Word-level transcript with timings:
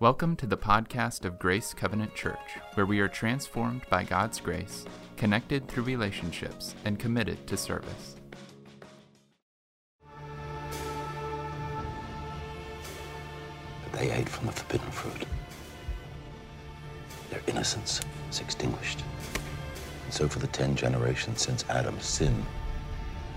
Welcome 0.00 0.34
to 0.36 0.46
the 0.46 0.56
podcast 0.56 1.24
of 1.24 1.38
Grace 1.38 1.72
Covenant 1.72 2.16
Church, 2.16 2.58
where 2.74 2.84
we 2.84 2.98
are 2.98 3.06
transformed 3.06 3.82
by 3.88 4.02
God's 4.02 4.40
grace, 4.40 4.84
connected 5.16 5.68
through 5.68 5.84
relationships, 5.84 6.74
and 6.84 6.98
committed 6.98 7.46
to 7.46 7.56
service. 7.56 8.16
They 13.92 14.10
ate 14.10 14.28
from 14.28 14.46
the 14.46 14.52
forbidden 14.52 14.90
fruit. 14.90 15.26
Their 17.30 17.42
innocence 17.46 18.00
is 18.32 18.40
extinguished. 18.40 19.00
And 20.06 20.12
so, 20.12 20.26
for 20.26 20.40
the 20.40 20.48
ten 20.48 20.74
generations 20.74 21.40
since 21.40 21.64
Adam, 21.68 22.00
sin 22.00 22.44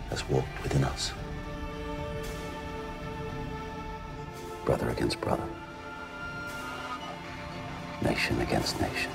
has 0.09 0.27
walked 0.27 0.63
within 0.63 0.83
us. 0.85 1.13
Brother 4.65 4.89
against 4.89 5.21
brother 5.21 5.47
nation 8.01 8.39
against 8.41 8.79
nation, 8.81 9.11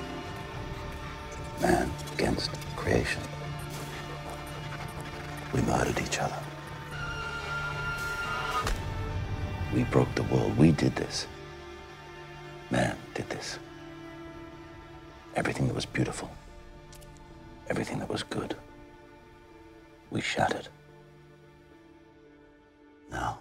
man 1.61 1.89
against 2.13 2.51
creation. 2.75 3.21
We 5.53 5.61
murdered 5.61 5.99
each 5.99 6.19
other. 6.19 6.39
We 9.73 9.83
broke 9.85 10.13
the 10.15 10.23
world. 10.23 10.57
We 10.57 10.71
did 10.71 10.95
this. 10.95 11.27
Man 12.69 12.95
did 13.13 13.29
this. 13.29 13.59
Everything 15.35 15.67
that 15.67 15.73
was 15.75 15.85
beautiful, 15.85 16.29
everything 17.69 17.99
that 17.99 18.09
was 18.09 18.23
good, 18.23 18.55
we 20.11 20.21
shattered. 20.21 20.67
Now, 23.11 23.39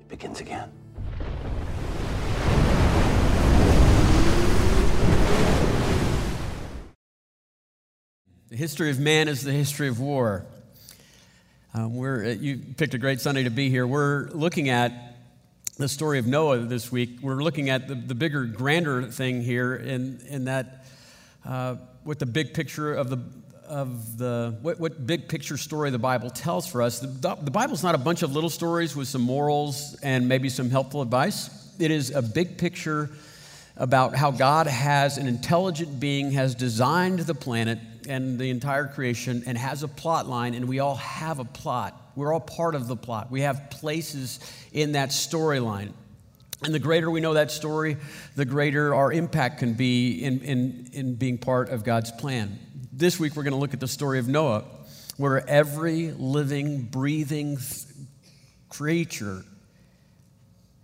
it 0.00 0.08
begins 0.08 0.40
again. 0.40 0.49
The 8.50 8.56
history 8.56 8.90
of 8.90 8.98
man 8.98 9.28
is 9.28 9.44
the 9.44 9.52
history 9.52 9.86
of 9.86 10.00
war. 10.00 10.44
Um, 11.72 11.94
we're, 11.94 12.24
uh, 12.24 12.28
you 12.30 12.58
picked 12.76 12.94
a 12.94 12.98
great 12.98 13.20
Sunday 13.20 13.44
to 13.44 13.50
be 13.50 13.70
here. 13.70 13.86
We're 13.86 14.28
looking 14.30 14.70
at 14.70 15.18
the 15.76 15.88
story 15.88 16.18
of 16.18 16.26
Noah 16.26 16.58
this 16.58 16.90
week. 16.90 17.20
We're 17.22 17.44
looking 17.44 17.70
at 17.70 17.86
the, 17.86 17.94
the 17.94 18.16
bigger, 18.16 18.46
grander 18.46 19.04
thing 19.04 19.40
here 19.40 19.76
in, 19.76 20.20
in 20.28 20.46
that 20.46 20.84
uh, 21.46 21.76
what 22.02 22.18
the 22.18 22.26
big 22.26 22.52
picture 22.52 22.92
of 22.92 23.08
the 23.08 23.20
of 23.68 24.18
the 24.18 24.58
what, 24.62 24.80
what 24.80 25.06
big 25.06 25.28
picture 25.28 25.56
story 25.56 25.90
the 25.90 25.98
Bible 26.00 26.28
tells 26.28 26.66
for 26.66 26.82
us. 26.82 26.98
The, 26.98 27.38
the 27.40 27.52
Bible's 27.52 27.84
not 27.84 27.94
a 27.94 27.98
bunch 27.98 28.24
of 28.24 28.32
little 28.32 28.50
stories 28.50 28.96
with 28.96 29.06
some 29.06 29.22
morals 29.22 29.96
and 30.02 30.28
maybe 30.28 30.48
some 30.48 30.70
helpful 30.70 31.02
advice. 31.02 31.72
It 31.78 31.92
is 31.92 32.10
a 32.10 32.20
big 32.20 32.58
picture 32.58 33.10
about 33.76 34.16
how 34.16 34.32
God 34.32 34.66
has 34.66 35.18
an 35.18 35.28
intelligent 35.28 36.00
being 36.00 36.32
has 36.32 36.56
designed 36.56 37.20
the 37.20 37.34
planet 37.34 37.78
and 38.10 38.40
the 38.40 38.50
entire 38.50 38.88
creation 38.88 39.44
and 39.46 39.56
has 39.56 39.84
a 39.84 39.88
plot 39.88 40.28
line, 40.28 40.54
and 40.54 40.66
we 40.66 40.80
all 40.80 40.96
have 40.96 41.38
a 41.38 41.44
plot. 41.44 41.96
We're 42.16 42.32
all 42.32 42.40
part 42.40 42.74
of 42.74 42.88
the 42.88 42.96
plot. 42.96 43.30
We 43.30 43.42
have 43.42 43.70
places 43.70 44.40
in 44.72 44.92
that 44.92 45.10
storyline. 45.10 45.92
And 46.62 46.74
the 46.74 46.80
greater 46.80 47.08
we 47.08 47.20
know 47.20 47.34
that 47.34 47.52
story, 47.52 47.96
the 48.34 48.44
greater 48.44 48.94
our 48.94 49.12
impact 49.12 49.60
can 49.60 49.74
be 49.74 50.24
in, 50.24 50.40
in, 50.40 50.90
in 50.92 51.14
being 51.14 51.38
part 51.38 51.70
of 51.70 51.84
God's 51.84 52.10
plan. 52.10 52.58
This 52.92 53.18
week, 53.20 53.36
we're 53.36 53.44
going 53.44 53.54
to 53.54 53.60
look 53.60 53.74
at 53.74 53.80
the 53.80 53.88
story 53.88 54.18
of 54.18 54.26
Noah, 54.26 54.64
where 55.16 55.48
every 55.48 56.10
living, 56.10 56.82
breathing 56.82 57.58
creature 58.68 59.44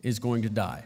is 0.03 0.21
going 0.21 0.43
to 0.43 0.49
die, 0.49 0.85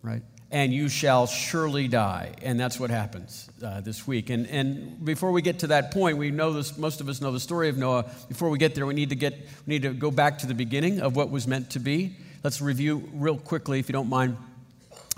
right? 0.00 0.22
And 0.52 0.72
you 0.72 0.88
shall 0.88 1.26
surely 1.26 1.88
die. 1.88 2.34
And 2.42 2.60
that's 2.60 2.78
what 2.78 2.90
happens 2.90 3.48
uh, 3.64 3.80
this 3.80 4.06
week. 4.06 4.28
And, 4.30 4.46
and 4.46 5.02
before 5.04 5.32
we 5.32 5.40
get 5.40 5.60
to 5.60 5.68
that 5.68 5.90
point, 5.90 6.18
we 6.18 6.30
know 6.30 6.52
this, 6.52 6.76
most 6.76 7.00
of 7.00 7.08
us 7.08 7.20
know 7.20 7.32
the 7.32 7.40
story 7.40 7.70
of 7.70 7.78
Noah. 7.78 8.04
Before 8.28 8.50
we 8.50 8.58
get 8.58 8.74
there, 8.74 8.86
we 8.86 8.94
need 8.94 9.08
to, 9.08 9.16
get, 9.16 9.34
we 9.66 9.74
need 9.74 9.82
to 9.82 9.94
go 9.94 10.10
back 10.10 10.38
to 10.38 10.46
the 10.46 10.54
beginning 10.54 11.00
of 11.00 11.16
what 11.16 11.30
was 11.30 11.48
meant 11.48 11.70
to 11.70 11.78
be. 11.80 12.16
Let's 12.44 12.60
review 12.60 13.08
real 13.14 13.38
quickly, 13.38 13.78
if 13.78 13.88
you 13.88 13.94
don't 13.94 14.10
mind, 14.10 14.36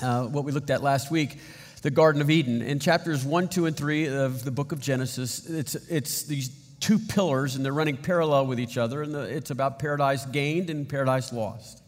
uh, 0.00 0.26
what 0.26 0.44
we 0.44 0.52
looked 0.52 0.70
at 0.70 0.82
last 0.82 1.10
week 1.10 1.38
the 1.82 1.90
Garden 1.90 2.22
of 2.22 2.30
Eden. 2.30 2.62
In 2.62 2.78
chapters 2.78 3.26
1, 3.26 3.48
2, 3.48 3.66
and 3.66 3.76
3 3.76 4.06
of 4.06 4.42
the 4.42 4.50
book 4.50 4.72
of 4.72 4.80
Genesis, 4.80 5.44
it's, 5.46 5.74
it's 5.74 6.22
these 6.22 6.48
two 6.80 6.98
pillars, 6.98 7.56
and 7.56 7.64
they're 7.64 7.74
running 7.74 7.98
parallel 7.98 8.46
with 8.46 8.58
each 8.58 8.78
other, 8.78 9.02
and 9.02 9.14
the, 9.14 9.20
it's 9.20 9.50
about 9.50 9.78
paradise 9.78 10.24
gained 10.24 10.70
and 10.70 10.88
paradise 10.88 11.30
lost. 11.30 11.82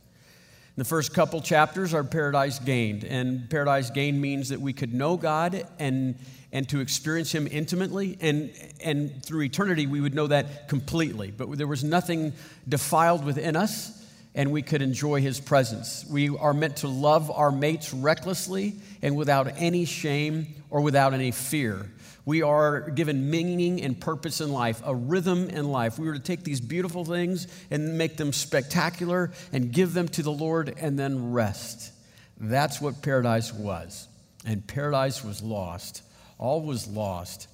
The 0.76 0.84
first 0.84 1.14
couple 1.14 1.40
chapters 1.40 1.94
are 1.94 2.04
paradise 2.04 2.58
gained, 2.58 3.02
and 3.02 3.48
paradise 3.48 3.88
gained 3.88 4.20
means 4.20 4.50
that 4.50 4.60
we 4.60 4.74
could 4.74 4.92
know 4.92 5.16
God 5.16 5.66
and, 5.78 6.16
and 6.52 6.68
to 6.68 6.80
experience 6.80 7.34
Him 7.34 7.48
intimately, 7.50 8.18
and, 8.20 8.52
and 8.84 9.24
through 9.24 9.44
eternity 9.44 9.86
we 9.86 10.02
would 10.02 10.14
know 10.14 10.26
that 10.26 10.68
completely. 10.68 11.30
But 11.30 11.56
there 11.56 11.66
was 11.66 11.82
nothing 11.82 12.34
defiled 12.68 13.24
within 13.24 13.56
us, 13.56 14.04
and 14.34 14.52
we 14.52 14.60
could 14.60 14.82
enjoy 14.82 15.22
His 15.22 15.40
presence. 15.40 16.04
We 16.10 16.36
are 16.36 16.52
meant 16.52 16.76
to 16.78 16.88
love 16.88 17.30
our 17.30 17.50
mates 17.50 17.94
recklessly 17.94 18.74
and 19.00 19.16
without 19.16 19.54
any 19.56 19.86
shame 19.86 20.62
or 20.68 20.82
without 20.82 21.14
any 21.14 21.30
fear. 21.30 21.90
We 22.26 22.42
are 22.42 22.90
given 22.90 23.30
meaning 23.30 23.80
and 23.80 23.98
purpose 23.98 24.40
in 24.40 24.52
life, 24.52 24.82
a 24.84 24.92
rhythm 24.92 25.48
in 25.48 25.70
life. 25.70 25.96
We 25.96 26.08
were 26.08 26.14
to 26.14 26.18
take 26.18 26.42
these 26.42 26.60
beautiful 26.60 27.04
things 27.04 27.46
and 27.70 27.96
make 27.96 28.16
them 28.16 28.32
spectacular 28.32 29.30
and 29.52 29.72
give 29.72 29.94
them 29.94 30.08
to 30.08 30.24
the 30.24 30.32
Lord 30.32 30.74
and 30.76 30.98
then 30.98 31.30
rest. 31.30 31.92
That's 32.38 32.80
what 32.80 33.00
paradise 33.00 33.54
was. 33.54 34.08
And 34.44 34.66
paradise 34.66 35.24
was 35.24 35.40
lost. 35.40 36.02
All 36.36 36.62
was 36.62 36.88
lost. 36.88 37.46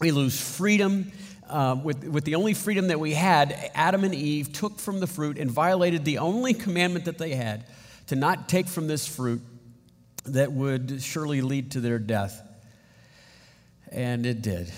We 0.00 0.10
lose 0.10 0.38
freedom. 0.38 1.12
Uh, 1.48 1.76
with, 1.80 2.02
with 2.04 2.24
the 2.24 2.34
only 2.34 2.54
freedom 2.54 2.88
that 2.88 2.98
we 2.98 3.12
had, 3.14 3.70
Adam 3.72 4.02
and 4.02 4.14
Eve 4.14 4.52
took 4.52 4.80
from 4.80 4.98
the 4.98 5.06
fruit 5.06 5.38
and 5.38 5.48
violated 5.48 6.04
the 6.04 6.18
only 6.18 6.54
commandment 6.54 7.04
that 7.04 7.18
they 7.18 7.36
had 7.36 7.66
to 8.08 8.16
not 8.16 8.48
take 8.48 8.66
from 8.66 8.88
this 8.88 9.06
fruit 9.06 9.42
that 10.24 10.50
would 10.50 11.02
surely 11.02 11.40
lead 11.40 11.70
to 11.72 11.80
their 11.80 12.00
death 12.00 12.48
and 13.92 14.26
it 14.26 14.42
did. 14.42 14.72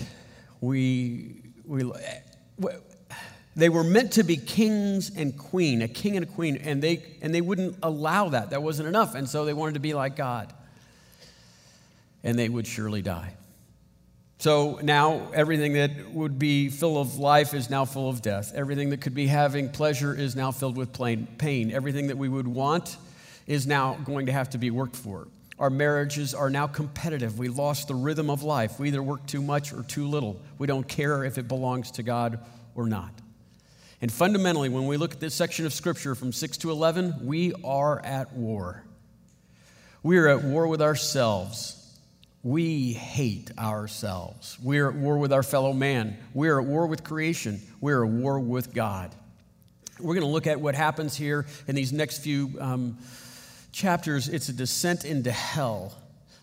We, 0.61 1.35
we, 1.65 1.91
they 3.55 3.69
were 3.69 3.83
meant 3.83 4.13
to 4.13 4.23
be 4.23 4.35
kings 4.37 5.11
and 5.15 5.37
queen, 5.37 5.81
a 5.81 5.87
king 5.87 6.17
and 6.17 6.25
a 6.25 6.29
queen, 6.29 6.57
and 6.57 6.81
they, 6.81 7.03
and 7.21 7.33
they 7.33 7.41
wouldn't 7.41 7.77
allow 7.81 8.29
that. 8.29 8.49
That 8.49 8.61
wasn't 8.61 8.89
enough, 8.89 9.15
and 9.15 9.29
so 9.29 9.45
they 9.45 9.53
wanted 9.53 9.75
to 9.75 9.79
be 9.79 9.93
like 9.93 10.15
God. 10.15 10.53
And 12.23 12.37
they 12.37 12.49
would 12.49 12.67
surely 12.67 13.01
die. 13.01 13.33
So 14.39 14.79
now 14.83 15.31
everything 15.33 15.73
that 15.73 16.11
would 16.11 16.37
be 16.37 16.69
full 16.69 16.99
of 16.99 17.17
life 17.17 17.53
is 17.53 17.69
now 17.69 17.85
full 17.85 18.09
of 18.09 18.21
death. 18.21 18.51
Everything 18.53 18.89
that 18.89 18.99
could 18.99 19.15
be 19.15 19.27
having 19.27 19.69
pleasure 19.69 20.13
is 20.13 20.35
now 20.35 20.51
filled 20.51 20.75
with 20.75 20.91
pain. 20.93 21.71
Everything 21.71 22.07
that 22.07 22.17
we 22.17 22.27
would 22.27 22.47
want 22.47 22.97
is 23.47 23.65
now 23.65 23.93
going 24.03 24.25
to 24.25 24.31
have 24.31 24.49
to 24.51 24.57
be 24.57 24.71
worked 24.71 24.95
for. 24.95 25.27
Our 25.57 25.69
marriages 25.69 26.33
are 26.33 26.49
now 26.49 26.67
competitive. 26.67 27.39
We 27.39 27.47
lost 27.47 27.87
the 27.87 27.95
rhythm 27.95 28.29
of 28.29 28.43
life. 28.43 28.77
We 28.77 28.89
either 28.89 29.01
work 29.01 29.25
too 29.25 29.41
much 29.41 29.71
or 29.71 29.83
too 29.83 30.07
little. 30.07 30.41
We 30.57 30.67
don't 30.67 30.87
care 30.87 31.23
if 31.23 31.37
it 31.37 31.47
belongs 31.47 31.91
to 31.91 32.03
God 32.03 32.39
or 32.75 32.87
not. 32.87 33.11
And 34.01 34.11
fundamentally, 34.11 34.67
when 34.67 34.85
we 34.85 34.97
look 34.97 35.13
at 35.13 35.19
this 35.21 35.33
section 35.33 35.65
of 35.65 35.73
Scripture 35.73 36.13
from 36.13 36.33
6 36.33 36.57
to 36.57 36.71
11, 36.71 37.25
we 37.25 37.53
are 37.63 38.03
at 38.03 38.33
war. 38.33 38.83
We 40.03 40.17
are 40.17 40.27
at 40.27 40.43
war 40.43 40.67
with 40.67 40.81
ourselves. 40.81 41.81
We 42.43 42.91
hate 42.93 43.49
ourselves. 43.57 44.57
We 44.61 44.79
are 44.79 44.89
at 44.89 44.95
war 44.95 45.17
with 45.17 45.31
our 45.31 45.41
fellow 45.41 45.71
man. 45.71 46.17
We 46.33 46.49
are 46.49 46.59
at 46.59 46.67
war 46.67 46.85
with 46.85 47.03
creation. 47.03 47.61
We 47.79 47.93
are 47.93 48.05
at 48.05 48.11
war 48.11 48.39
with 48.39 48.73
God. 48.73 49.15
We're 49.99 50.13
going 50.13 50.27
to 50.27 50.31
look 50.31 50.45
at 50.45 50.59
what 50.59 50.75
happens 50.75 51.15
here 51.15 51.45
in 51.67 51.75
these 51.75 51.93
next 51.93 52.19
few. 52.19 52.51
Um, 52.59 52.97
chapters, 53.75 54.29
it's 54.29 54.47
a 54.49 54.53
descent 54.53 55.03
into 55.03 55.31
hell. 55.31 55.93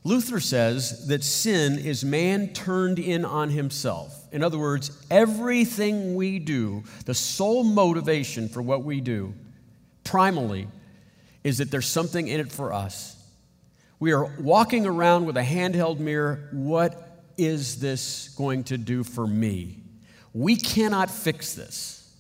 Luther 0.05 0.39
says 0.39 1.07
that 1.07 1.25
sin 1.25 1.79
is 1.79 2.05
man 2.05 2.53
turned 2.53 2.99
in 2.99 3.25
on 3.25 3.51
himself. 3.51 4.27
In 4.33 4.45
other 4.45 4.59
words, 4.59 4.91
everything 5.11 6.15
we 6.15 6.39
do, 6.39 6.85
the 7.07 7.15
sole 7.15 7.65
motivation 7.65 8.49
for 8.49 8.61
what 8.61 8.85
we 8.85 9.01
do, 9.01 9.35
primally, 10.05 10.67
is 11.43 11.59
that 11.59 11.71
there's 11.71 11.87
something 11.87 12.29
in 12.29 12.41
it 12.41 12.53
for 12.53 12.73
us. 12.73 13.17
We 13.99 14.13
are 14.13 14.25
walking 14.41 14.85
around 14.85 15.27
with 15.27 15.37
a 15.37 15.43
handheld 15.43 16.01
mirror. 16.01 16.49
What 16.53 17.23
is 17.39 17.81
this 17.81 18.29
going 18.37 18.65
to 18.65 18.77
do 18.77 19.05
for 19.05 19.27
me? 19.27 19.79
We 20.35 20.57
cannot 20.57 21.11
fix 21.11 21.55
this. 21.55 22.15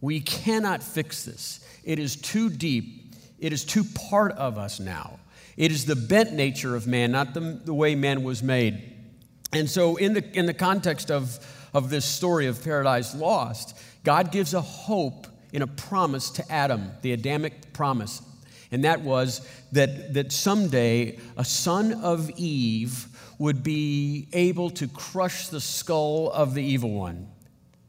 We 0.00 0.20
cannot 0.20 0.82
fix 0.82 1.24
this. 1.24 1.60
It 1.84 1.98
is 1.98 2.16
too 2.16 2.50
deep 2.50 3.05
it 3.38 3.52
is 3.52 3.64
too 3.64 3.84
part 3.84 4.32
of 4.32 4.58
us 4.58 4.80
now. 4.80 5.18
It 5.56 5.72
is 5.72 5.86
the 5.86 5.96
bent 5.96 6.32
nature 6.32 6.76
of 6.76 6.86
man, 6.86 7.12
not 7.12 7.34
the, 7.34 7.40
the 7.64 7.74
way 7.74 7.94
man 7.94 8.22
was 8.22 8.42
made. 8.42 8.92
And 9.52 9.70
so, 9.70 9.96
in 9.96 10.12
the, 10.12 10.24
in 10.36 10.46
the 10.46 10.54
context 10.54 11.10
of, 11.10 11.38
of 11.72 11.88
this 11.88 12.04
story 12.04 12.46
of 12.46 12.62
paradise 12.62 13.14
lost, 13.14 13.78
God 14.04 14.32
gives 14.32 14.54
a 14.54 14.60
hope 14.60 15.26
in 15.52 15.62
a 15.62 15.66
promise 15.66 16.30
to 16.30 16.52
Adam, 16.52 16.90
the 17.02 17.12
Adamic 17.12 17.72
promise. 17.72 18.22
And 18.70 18.84
that 18.84 19.00
was 19.00 19.46
that, 19.72 20.14
that 20.14 20.32
someday 20.32 21.18
a 21.36 21.44
son 21.44 21.92
of 21.92 22.30
Eve 22.30 23.06
would 23.38 23.62
be 23.62 24.28
able 24.32 24.70
to 24.70 24.88
crush 24.88 25.48
the 25.48 25.60
skull 25.60 26.30
of 26.32 26.54
the 26.54 26.62
evil 26.62 26.90
one. 26.90 27.28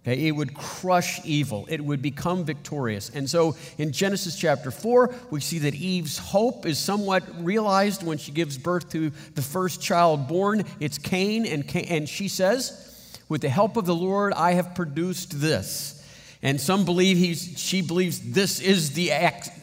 Okay, 0.07 0.27
it 0.27 0.31
would 0.31 0.53
crush 0.53 1.19
evil. 1.25 1.65
It 1.69 1.83
would 1.83 2.01
become 2.01 2.45
victorious. 2.45 3.09
And 3.13 3.29
so 3.29 3.57
in 3.77 3.91
Genesis 3.91 4.37
chapter 4.37 4.71
4, 4.71 5.13
we 5.31 5.41
see 5.41 5.59
that 5.59 5.75
Eve's 5.75 6.17
hope 6.17 6.65
is 6.65 6.79
somewhat 6.79 7.23
realized 7.43 8.03
when 8.03 8.17
she 8.17 8.31
gives 8.31 8.57
birth 8.57 8.89
to 8.91 9.09
the 9.35 9.41
first 9.41 9.81
child 9.81 10.29
born. 10.29 10.63
It's 10.79 10.97
Cain, 10.97 11.45
and, 11.45 11.67
Cain, 11.67 11.87
and 11.89 12.07
she 12.07 12.29
says, 12.29 13.19
With 13.27 13.41
the 13.41 13.49
help 13.49 13.75
of 13.75 13.85
the 13.85 13.95
Lord, 13.95 14.31
I 14.31 14.53
have 14.53 14.75
produced 14.75 15.41
this. 15.41 15.93
And 16.41 16.61
some 16.61 16.85
believe 16.85 17.17
he's, 17.17 17.59
she 17.59 17.81
believes 17.81 18.31
this 18.31 18.61
is 18.61 18.93
the, 18.93 19.11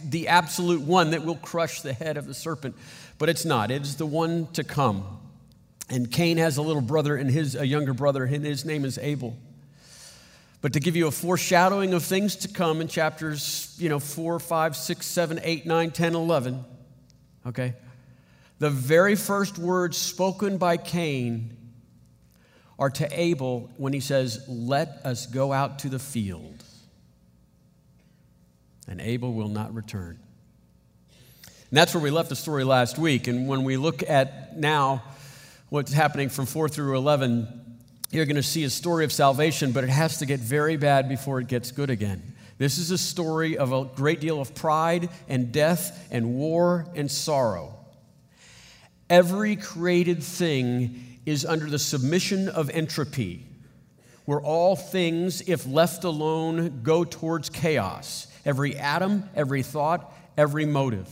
the 0.06 0.29
absolute 0.29 0.82
one 0.82 1.12
that 1.12 1.25
will 1.25 1.37
crush 1.37 1.81
the 1.81 1.94
head 1.94 2.19
of 2.19 2.26
the 2.26 2.35
serpent. 2.35 2.76
But 3.17 3.31
it's 3.31 3.46
not, 3.46 3.70
it 3.70 3.81
is 3.81 3.96
the 3.96 4.05
one 4.05 4.49
to 4.52 4.64
come. 4.64 5.20
And 5.88 6.11
Cain 6.12 6.37
has 6.37 6.58
a 6.58 6.62
little 6.62 6.82
brother 6.82 7.17
and 7.17 7.31
his, 7.31 7.55
a 7.55 7.67
younger 7.67 7.94
brother, 7.94 8.25
and 8.25 8.44
his 8.44 8.67
name 8.67 8.85
is 8.85 8.99
Abel. 8.99 9.38
But 10.64 10.72
to 10.72 10.81
give 10.81 10.96
you 10.96 11.08
a 11.08 11.11
foreshadowing 11.11 11.93
of 11.93 12.02
things 12.02 12.37
to 12.37 12.49
come 12.49 12.81
in 12.81 12.88
chapters, 12.88 13.76
you 13.78 13.90
know, 13.90 13.99
4, 13.99 14.40
5, 14.40 14.75
6, 14.75 15.06
7, 15.06 15.40
8, 15.43 15.66
9, 15.66 15.90
10, 15.90 16.14
11, 16.14 16.64
okay? 17.49 17.75
The 18.61 18.70
very 18.70 19.14
first 19.14 19.58
words 19.58 19.99
spoken 19.99 20.56
by 20.56 20.78
Cain 20.78 21.55
are 22.78 22.88
to 22.88 23.06
Abel 23.12 23.70
when 23.76 23.93
he 23.93 24.00
says, 24.00 24.43
Let 24.49 24.88
us 25.05 25.26
go 25.26 25.52
out 25.52 25.81
to 25.81 25.90
the 25.90 25.99
field. 25.99 26.64
And 28.88 29.02
Abel 29.02 29.34
will 29.34 29.50
not 29.50 29.75
return. 29.75 30.19
And 31.44 31.76
that's 31.76 31.93
where 31.93 32.02
we 32.02 32.10
left 32.10 32.31
the 32.31 32.37
story 32.37 32.64
last 32.64 32.96
week. 32.96 33.26
And 33.26 33.49
when 33.49 33.64
we 33.64 33.76
look 33.76 34.02
at 34.02 34.56
now 34.56 35.02
what's 35.69 35.93
happening 35.93 36.31
from 36.31 36.46
4 36.46 36.70
through 36.70 36.96
11, 36.96 37.63
you're 38.14 38.26
going 38.26 38.37
to 38.37 38.43
see 38.43 38.64
a 38.64 38.70
story 38.70 39.05
of 39.05 39.12
salvation, 39.12 39.72
but 39.72 39.84
it 39.84 39.90
has 39.90 40.19
to 40.19 40.26
get 40.26 40.40
very 40.40 40.76
bad 40.76 41.08
before 41.08 41.40
it 41.40 41.49
gets 41.49 41.72
good 41.72 41.90
again. 41.90 42.34
This 42.56 42.78
is 42.78 42.90
a 42.93 42.99
story 42.99 43.58
of 43.58 43.72
a 43.72 43.84
great 43.84 44.20
deal 44.20 44.40
of 44.40 44.55
pride 44.55 45.08
and 45.28 45.50
death 45.50 46.06
and 46.11 46.34
war 46.37 46.87
and 46.94 47.11
sorrow. 47.11 47.75
Every 49.11 49.56
created 49.56 50.22
thing 50.22 51.19
is 51.26 51.44
under 51.44 51.66
the 51.66 51.78
submission 51.78 52.49
of 52.49 52.70
entropy, 52.70 53.44
where 54.25 54.40
all 54.40 54.76
things, 54.76 55.43
if 55.43 55.67
left 55.67 56.05
alone, 56.05 56.81
go 56.82 57.05
towards 57.05 57.50
chaos. 57.50 58.28
Every 58.44 58.76
atom, 58.76 59.28
every 59.34 59.62
thought, 59.62 60.12
every 60.37 60.64
motive. 60.64 61.08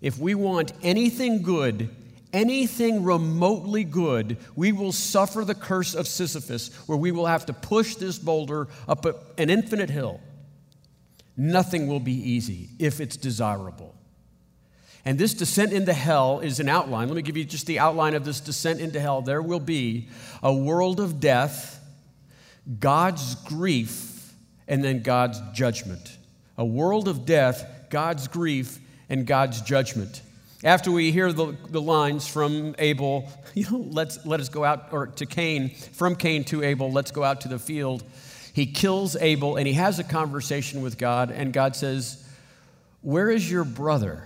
If 0.00 0.18
we 0.18 0.34
want 0.34 0.72
anything 0.82 1.42
good, 1.42 1.90
anything 2.32 3.04
remotely 3.04 3.84
good, 3.84 4.36
we 4.56 4.72
will 4.72 4.92
suffer 4.92 5.44
the 5.44 5.54
curse 5.54 5.94
of 5.94 6.06
Sisyphus, 6.06 6.68
where 6.86 6.98
we 6.98 7.12
will 7.12 7.26
have 7.26 7.46
to 7.46 7.52
push 7.52 7.94
this 7.96 8.18
boulder 8.18 8.68
up 8.88 9.04
an 9.38 9.50
infinite 9.50 9.90
hill. 9.90 10.20
Nothing 11.36 11.86
will 11.86 12.00
be 12.00 12.12
easy 12.12 12.68
if 12.78 13.00
it's 13.00 13.16
desirable. 13.16 13.94
And 15.04 15.18
this 15.18 15.32
descent 15.32 15.72
into 15.72 15.92
hell 15.92 16.40
is 16.40 16.60
an 16.60 16.68
outline. 16.68 17.08
Let 17.08 17.16
me 17.16 17.22
give 17.22 17.36
you 17.36 17.44
just 17.44 17.66
the 17.66 17.78
outline 17.78 18.14
of 18.14 18.24
this 18.24 18.40
descent 18.40 18.80
into 18.80 19.00
hell. 19.00 19.22
There 19.22 19.40
will 19.40 19.60
be 19.60 20.08
a 20.42 20.52
world 20.52 21.00
of 21.00 21.20
death, 21.20 21.82
God's 22.78 23.34
grief, 23.36 24.34
and 24.68 24.84
then 24.84 25.02
God's 25.02 25.40
judgment. 25.54 26.18
A 26.58 26.64
world 26.64 27.08
of 27.08 27.24
death, 27.24 27.66
God's 27.88 28.28
grief, 28.28 28.78
and 29.08 29.26
God's 29.26 29.62
judgment. 29.62 30.20
After 30.62 30.92
we 30.92 31.10
hear 31.10 31.32
the, 31.32 31.56
the 31.68 31.80
lines 31.80 32.26
from 32.26 32.74
Abel, 32.78 33.30
you 33.54 33.70
know, 33.70 33.78
let's, 33.90 34.24
let 34.26 34.40
us 34.40 34.48
go 34.48 34.64
out, 34.64 34.92
or 34.92 35.06
to 35.06 35.26
Cain, 35.26 35.70
from 35.70 36.16
Cain 36.16 36.44
to 36.44 36.62
Abel, 36.62 36.92
let's 36.92 37.10
go 37.10 37.24
out 37.24 37.42
to 37.42 37.48
the 37.48 37.58
field. 37.58 38.04
He 38.52 38.66
kills 38.66 39.16
Abel 39.16 39.56
and 39.56 39.66
he 39.66 39.74
has 39.74 39.98
a 39.98 40.04
conversation 40.04 40.82
with 40.82 40.98
God, 40.98 41.30
and 41.30 41.52
God 41.52 41.76
says, 41.76 42.26
Where 43.00 43.30
is 43.30 43.50
your 43.50 43.64
brother? 43.64 44.24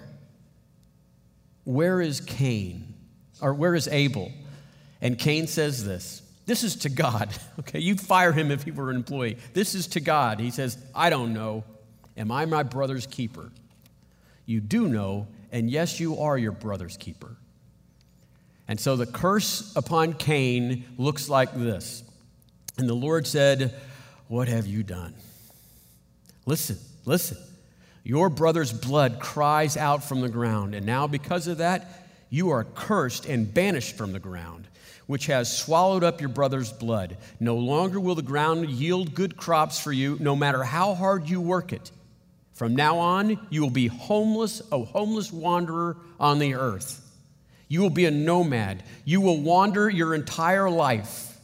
Where 1.64 2.00
is 2.00 2.20
Cain? 2.20 2.94
Or 3.40 3.54
where 3.54 3.75
is 3.75 3.88
Abel? 3.88 4.32
And 5.00 5.19
Cain 5.19 5.46
says 5.46 5.84
this. 5.84 6.22
This 6.46 6.62
is 6.62 6.76
to 6.76 6.88
God. 6.88 7.31
Okay, 7.60 7.78
you'd 7.78 8.00
fire 8.00 8.32
him 8.32 8.50
if 8.50 8.64
he 8.64 8.72
were 8.72 8.90
an 8.90 8.96
employee. 8.96 9.38
This 9.52 9.76
is 9.76 9.86
to 9.88 10.00
God. 10.00 10.40
He 10.40 10.50
says, 10.50 10.76
I 10.92 11.08
don't 11.08 11.32
know. 11.32 11.62
Am 12.16 12.32
I 12.32 12.44
my 12.46 12.64
brother's 12.64 13.06
keeper? 13.06 13.50
You 14.44 14.60
do 14.60 14.88
know 14.88 15.28
and 15.54 15.70
yes, 15.70 16.00
you 16.00 16.18
are 16.18 16.36
your 16.36 16.50
brother's 16.50 16.96
keeper. 16.96 17.36
And 18.66 18.80
so 18.80 18.96
the 18.96 19.06
curse 19.06 19.72
upon 19.76 20.14
Cain 20.14 20.84
looks 20.98 21.28
like 21.28 21.54
this. 21.54 22.02
And 22.76 22.88
the 22.88 22.94
Lord 22.94 23.24
said, 23.24 23.72
What 24.26 24.48
have 24.48 24.66
you 24.66 24.82
done? 24.82 25.14
Listen, 26.44 26.76
listen. 27.04 27.38
Your 28.02 28.28
brother's 28.28 28.72
blood 28.72 29.20
cries 29.20 29.76
out 29.76 30.02
from 30.02 30.22
the 30.22 30.28
ground, 30.28 30.74
and 30.74 30.84
now 30.84 31.06
because 31.06 31.46
of 31.46 31.58
that, 31.58 32.08
you 32.30 32.50
are 32.50 32.64
cursed 32.64 33.24
and 33.24 33.54
banished 33.54 33.96
from 33.96 34.12
the 34.12 34.18
ground, 34.18 34.66
which 35.06 35.26
has 35.26 35.56
swallowed 35.56 36.02
up 36.02 36.20
your 36.20 36.30
brother's 36.30 36.72
blood. 36.72 37.16
No 37.38 37.56
longer 37.56 38.00
will 38.00 38.16
the 38.16 38.22
ground 38.22 38.68
yield 38.68 39.14
good 39.14 39.36
crops 39.36 39.80
for 39.80 39.92
you, 39.92 40.18
no 40.20 40.34
matter 40.34 40.64
how 40.64 40.96
hard 40.96 41.28
you 41.28 41.40
work 41.40 41.72
it. 41.72 41.92
From 42.54 42.76
now 42.76 42.98
on, 42.98 43.38
you 43.50 43.62
will 43.62 43.70
be 43.70 43.88
homeless, 43.88 44.62
a 44.70 44.78
homeless 44.78 45.32
wanderer 45.32 45.96
on 46.18 46.38
the 46.38 46.54
earth. 46.54 47.00
You 47.68 47.80
will 47.80 47.90
be 47.90 48.06
a 48.06 48.10
nomad. 48.10 48.84
You 49.04 49.20
will 49.20 49.40
wander 49.40 49.90
your 49.90 50.14
entire 50.14 50.70
life. 50.70 51.36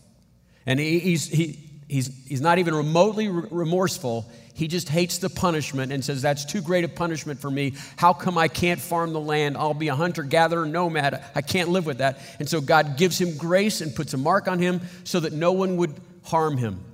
And 0.67 0.79
he's, 0.79 1.27
he, 1.27 1.59
he's, 1.89 2.27
he's 2.27 2.41
not 2.41 2.59
even 2.59 2.75
remotely 2.75 3.27
remorseful. 3.29 4.31
He 4.55 4.69
just 4.69 4.89
hates 4.89 5.19
the 5.19 5.31
punishment 5.31 5.91
and 5.91 6.05
says, 6.05 6.23
That's 6.23 6.45
too 6.45 6.61
great 6.61 6.85
a 6.85 6.89
punishment 6.89 7.41
for 7.41 7.51
me. 7.51 7.75
How 7.97 8.13
come 8.13 8.39
I 8.39 8.47
can't 8.47 8.81
farm 8.81 9.13
the 9.13 9.21
land? 9.21 9.57
I'll 9.57 9.75
be 9.75 9.89
a 9.89 9.97
hunter 9.97 10.23
gatherer, 10.23 10.67
nomad. 10.67 11.25
I 11.35 11.43
can't 11.43 11.71
live 11.71 11.87
with 11.87 11.99
that. 11.99 12.21
And 12.39 12.49
so 12.49 12.61
God 12.61 12.97
gives 12.97 13.21
him 13.21 13.37
grace 13.37 13.81
and 13.81 13.93
puts 13.95 14.15
a 14.15 14.19
mark 14.19 14.47
on 14.47 14.61
him 14.61 14.83
so 15.03 15.19
that 15.21 15.33
no 15.33 15.53
one 15.53 15.79
would 15.79 15.99
harm 16.23 16.57
him. 16.57 16.85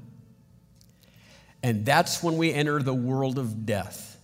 And 1.66 1.84
that's 1.84 2.22
when 2.22 2.36
we 2.36 2.52
enter 2.52 2.80
the 2.80 2.94
world 2.94 3.40
of 3.40 3.66
death. 3.66 4.20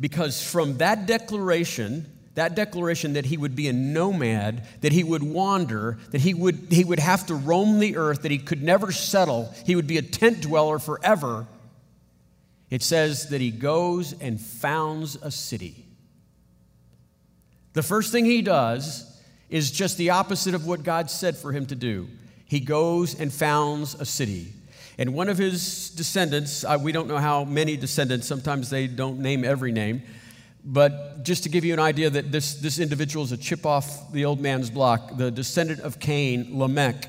Because 0.00 0.42
from 0.42 0.78
that 0.78 1.04
declaration, 1.04 2.10
that 2.34 2.54
declaration 2.54 3.12
that 3.12 3.26
he 3.26 3.36
would 3.36 3.54
be 3.54 3.68
a 3.68 3.74
nomad, 3.74 4.66
that 4.80 4.90
he 4.90 5.04
would 5.04 5.22
wander, 5.22 5.98
that 6.12 6.22
he 6.22 6.32
would, 6.32 6.68
he 6.70 6.82
would 6.82 6.98
have 6.98 7.26
to 7.26 7.34
roam 7.34 7.78
the 7.78 7.98
earth, 7.98 8.22
that 8.22 8.30
he 8.30 8.38
could 8.38 8.62
never 8.62 8.90
settle, 8.90 9.54
he 9.66 9.76
would 9.76 9.86
be 9.86 9.98
a 9.98 10.02
tent 10.02 10.40
dweller 10.40 10.78
forever, 10.78 11.46
it 12.70 12.82
says 12.82 13.28
that 13.28 13.42
he 13.42 13.50
goes 13.50 14.18
and 14.18 14.40
founds 14.40 15.16
a 15.16 15.30
city. 15.30 15.84
The 17.74 17.82
first 17.82 18.12
thing 18.12 18.24
he 18.24 18.40
does 18.40 19.04
is 19.50 19.70
just 19.70 19.98
the 19.98 20.08
opposite 20.08 20.54
of 20.54 20.66
what 20.66 20.84
God 20.84 21.10
said 21.10 21.36
for 21.36 21.52
him 21.52 21.66
to 21.66 21.74
do. 21.74 22.08
He 22.46 22.60
goes 22.60 23.14
and 23.20 23.30
founds 23.30 23.94
a 23.94 24.06
city. 24.06 24.54
And 24.98 25.14
one 25.14 25.28
of 25.28 25.38
his 25.38 25.90
descendants, 25.90 26.64
uh, 26.64 26.76
we 26.80 26.90
don't 26.90 27.06
know 27.06 27.18
how 27.18 27.44
many 27.44 27.76
descendants, 27.76 28.26
sometimes 28.26 28.68
they 28.68 28.88
don't 28.88 29.20
name 29.20 29.44
every 29.44 29.70
name, 29.70 30.02
but 30.64 31.22
just 31.22 31.44
to 31.44 31.48
give 31.48 31.64
you 31.64 31.72
an 31.72 31.78
idea 31.78 32.10
that 32.10 32.32
this, 32.32 32.54
this 32.54 32.80
individual 32.80 33.24
is 33.24 33.30
a 33.30 33.36
chip 33.36 33.64
off 33.64 34.12
the 34.12 34.24
old 34.24 34.40
man's 34.40 34.70
block, 34.70 35.16
the 35.16 35.30
descendant 35.30 35.80
of 35.80 36.00
Cain, 36.00 36.58
Lamech, 36.58 37.08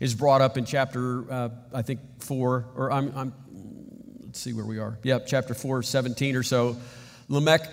is 0.00 0.14
brought 0.14 0.40
up 0.40 0.58
in 0.58 0.64
chapter, 0.64 1.30
uh, 1.32 1.48
I 1.72 1.82
think, 1.82 2.00
4, 2.18 2.66
or 2.74 2.92
I'm, 2.92 3.12
I'm, 3.16 3.32
let's 4.24 4.40
see 4.40 4.52
where 4.52 4.64
we 4.64 4.80
are. 4.80 4.98
Yep, 5.04 5.26
chapter 5.28 5.54
4, 5.54 5.84
17 5.84 6.34
or 6.34 6.42
so. 6.42 6.76
Lamech, 7.28 7.68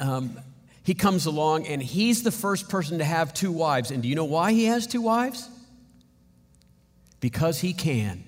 um, 0.00 0.38
he 0.82 0.94
comes 0.94 1.26
along 1.26 1.66
and 1.66 1.80
he's 1.80 2.24
the 2.24 2.32
first 2.32 2.68
person 2.68 2.98
to 2.98 3.04
have 3.04 3.32
two 3.32 3.52
wives. 3.52 3.92
And 3.92 4.02
do 4.02 4.08
you 4.08 4.16
know 4.16 4.24
why 4.24 4.52
he 4.52 4.66
has 4.66 4.88
two 4.88 5.02
wives? 5.02 5.48
Because 7.20 7.60
he 7.60 7.72
can. 7.72 8.24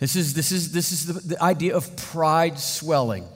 This 0.00 0.16
is, 0.16 0.34
this 0.34 0.50
is, 0.50 0.72
this 0.72 0.92
is 0.92 1.06
the, 1.06 1.34
the 1.34 1.42
idea 1.42 1.76
of 1.76 1.94
pride 1.96 2.58
swelling, 2.58 3.26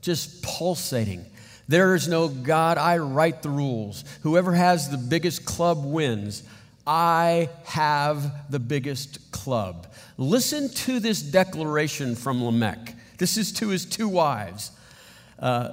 just 0.00 0.42
pulsating. 0.42 1.26
There 1.68 1.94
is 1.94 2.06
no 2.06 2.28
God, 2.28 2.78
I 2.78 2.98
write 2.98 3.42
the 3.42 3.48
rules. 3.48 4.04
Whoever 4.22 4.52
has 4.52 4.88
the 4.88 4.98
biggest 4.98 5.44
club 5.44 5.84
wins. 5.84 6.44
I 6.86 7.48
have 7.64 8.50
the 8.50 8.58
biggest 8.58 9.32
club. 9.32 9.92
Listen 10.16 10.68
to 10.70 11.00
this 11.00 11.22
declaration 11.22 12.14
from 12.14 12.44
Lamech. 12.44 12.94
This 13.18 13.36
is 13.36 13.52
to 13.54 13.68
his 13.68 13.84
two 13.84 14.08
wives. 14.08 14.70
Uh, 15.38 15.70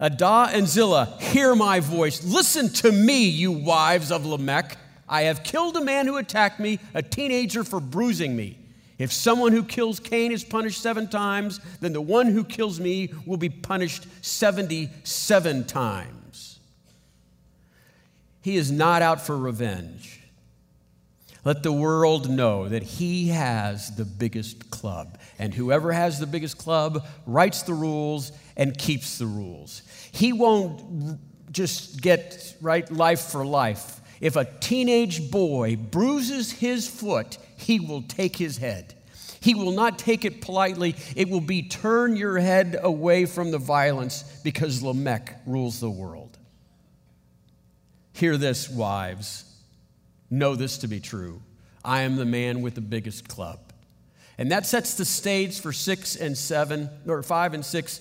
Adah 0.00 0.50
and 0.52 0.66
Zillah, 0.66 1.18
hear 1.20 1.54
my 1.54 1.80
voice. 1.80 2.24
Listen 2.24 2.68
to 2.68 2.92
me, 2.92 3.28
you 3.28 3.52
wives 3.52 4.10
of 4.10 4.24
Lamech. 4.24 4.76
I 5.08 5.22
have 5.22 5.42
killed 5.42 5.76
a 5.76 5.84
man 5.84 6.06
who 6.06 6.16
attacked 6.16 6.60
me, 6.60 6.78
a 6.94 7.02
teenager 7.02 7.64
for 7.64 7.80
bruising 7.80 8.34
me. 8.36 8.56
If 9.00 9.14
someone 9.14 9.52
who 9.52 9.64
kills 9.64 9.98
Cain 9.98 10.30
is 10.30 10.44
punished 10.44 10.82
seven 10.82 11.08
times, 11.08 11.58
then 11.80 11.94
the 11.94 12.02
one 12.02 12.26
who 12.26 12.44
kills 12.44 12.78
me 12.78 13.14
will 13.24 13.38
be 13.38 13.48
punished 13.48 14.06
77 14.20 15.64
times. 15.64 16.58
He 18.42 18.56
is 18.56 18.70
not 18.70 19.00
out 19.00 19.22
for 19.22 19.38
revenge. 19.38 20.20
Let 21.46 21.62
the 21.62 21.72
world 21.72 22.28
know 22.28 22.68
that 22.68 22.82
he 22.82 23.28
has 23.28 23.96
the 23.96 24.04
biggest 24.04 24.70
club. 24.70 25.18
And 25.38 25.54
whoever 25.54 25.92
has 25.92 26.20
the 26.20 26.26
biggest 26.26 26.58
club 26.58 27.06
writes 27.24 27.62
the 27.62 27.72
rules 27.72 28.32
and 28.54 28.76
keeps 28.76 29.16
the 29.16 29.24
rules. 29.24 29.80
He 30.12 30.34
won't 30.34 31.18
just 31.50 32.02
get 32.02 32.54
right 32.60 32.90
life 32.92 33.22
for 33.22 33.46
life. 33.46 33.99
If 34.20 34.36
a 34.36 34.44
teenage 34.44 35.30
boy 35.30 35.76
bruises 35.76 36.52
his 36.52 36.86
foot, 36.86 37.38
he 37.56 37.80
will 37.80 38.02
take 38.02 38.36
his 38.36 38.58
head. 38.58 38.94
He 39.40 39.54
will 39.54 39.72
not 39.72 39.98
take 39.98 40.26
it 40.26 40.42
politely. 40.42 40.94
It 41.16 41.30
will 41.30 41.40
be 41.40 41.62
turn 41.62 42.16
your 42.16 42.38
head 42.38 42.78
away 42.82 43.24
from 43.24 43.50
the 43.50 43.58
violence 43.58 44.22
because 44.44 44.82
Lamech 44.82 45.40
rules 45.46 45.80
the 45.80 45.90
world. 45.90 46.36
Hear 48.12 48.36
this, 48.36 48.68
wives. 48.68 49.44
Know 50.28 50.54
this 50.54 50.78
to 50.78 50.88
be 50.88 51.00
true. 51.00 51.40
I 51.82 52.02
am 52.02 52.16
the 52.16 52.26
man 52.26 52.60
with 52.60 52.74
the 52.74 52.82
biggest 52.82 53.28
club. 53.28 53.58
And 54.36 54.52
that 54.52 54.66
sets 54.66 54.94
the 54.94 55.06
stage 55.06 55.60
for 55.60 55.72
six 55.72 56.16
and 56.16 56.36
seven, 56.36 56.90
or 57.06 57.22
five 57.22 57.54
and 57.54 57.64
six, 57.64 58.00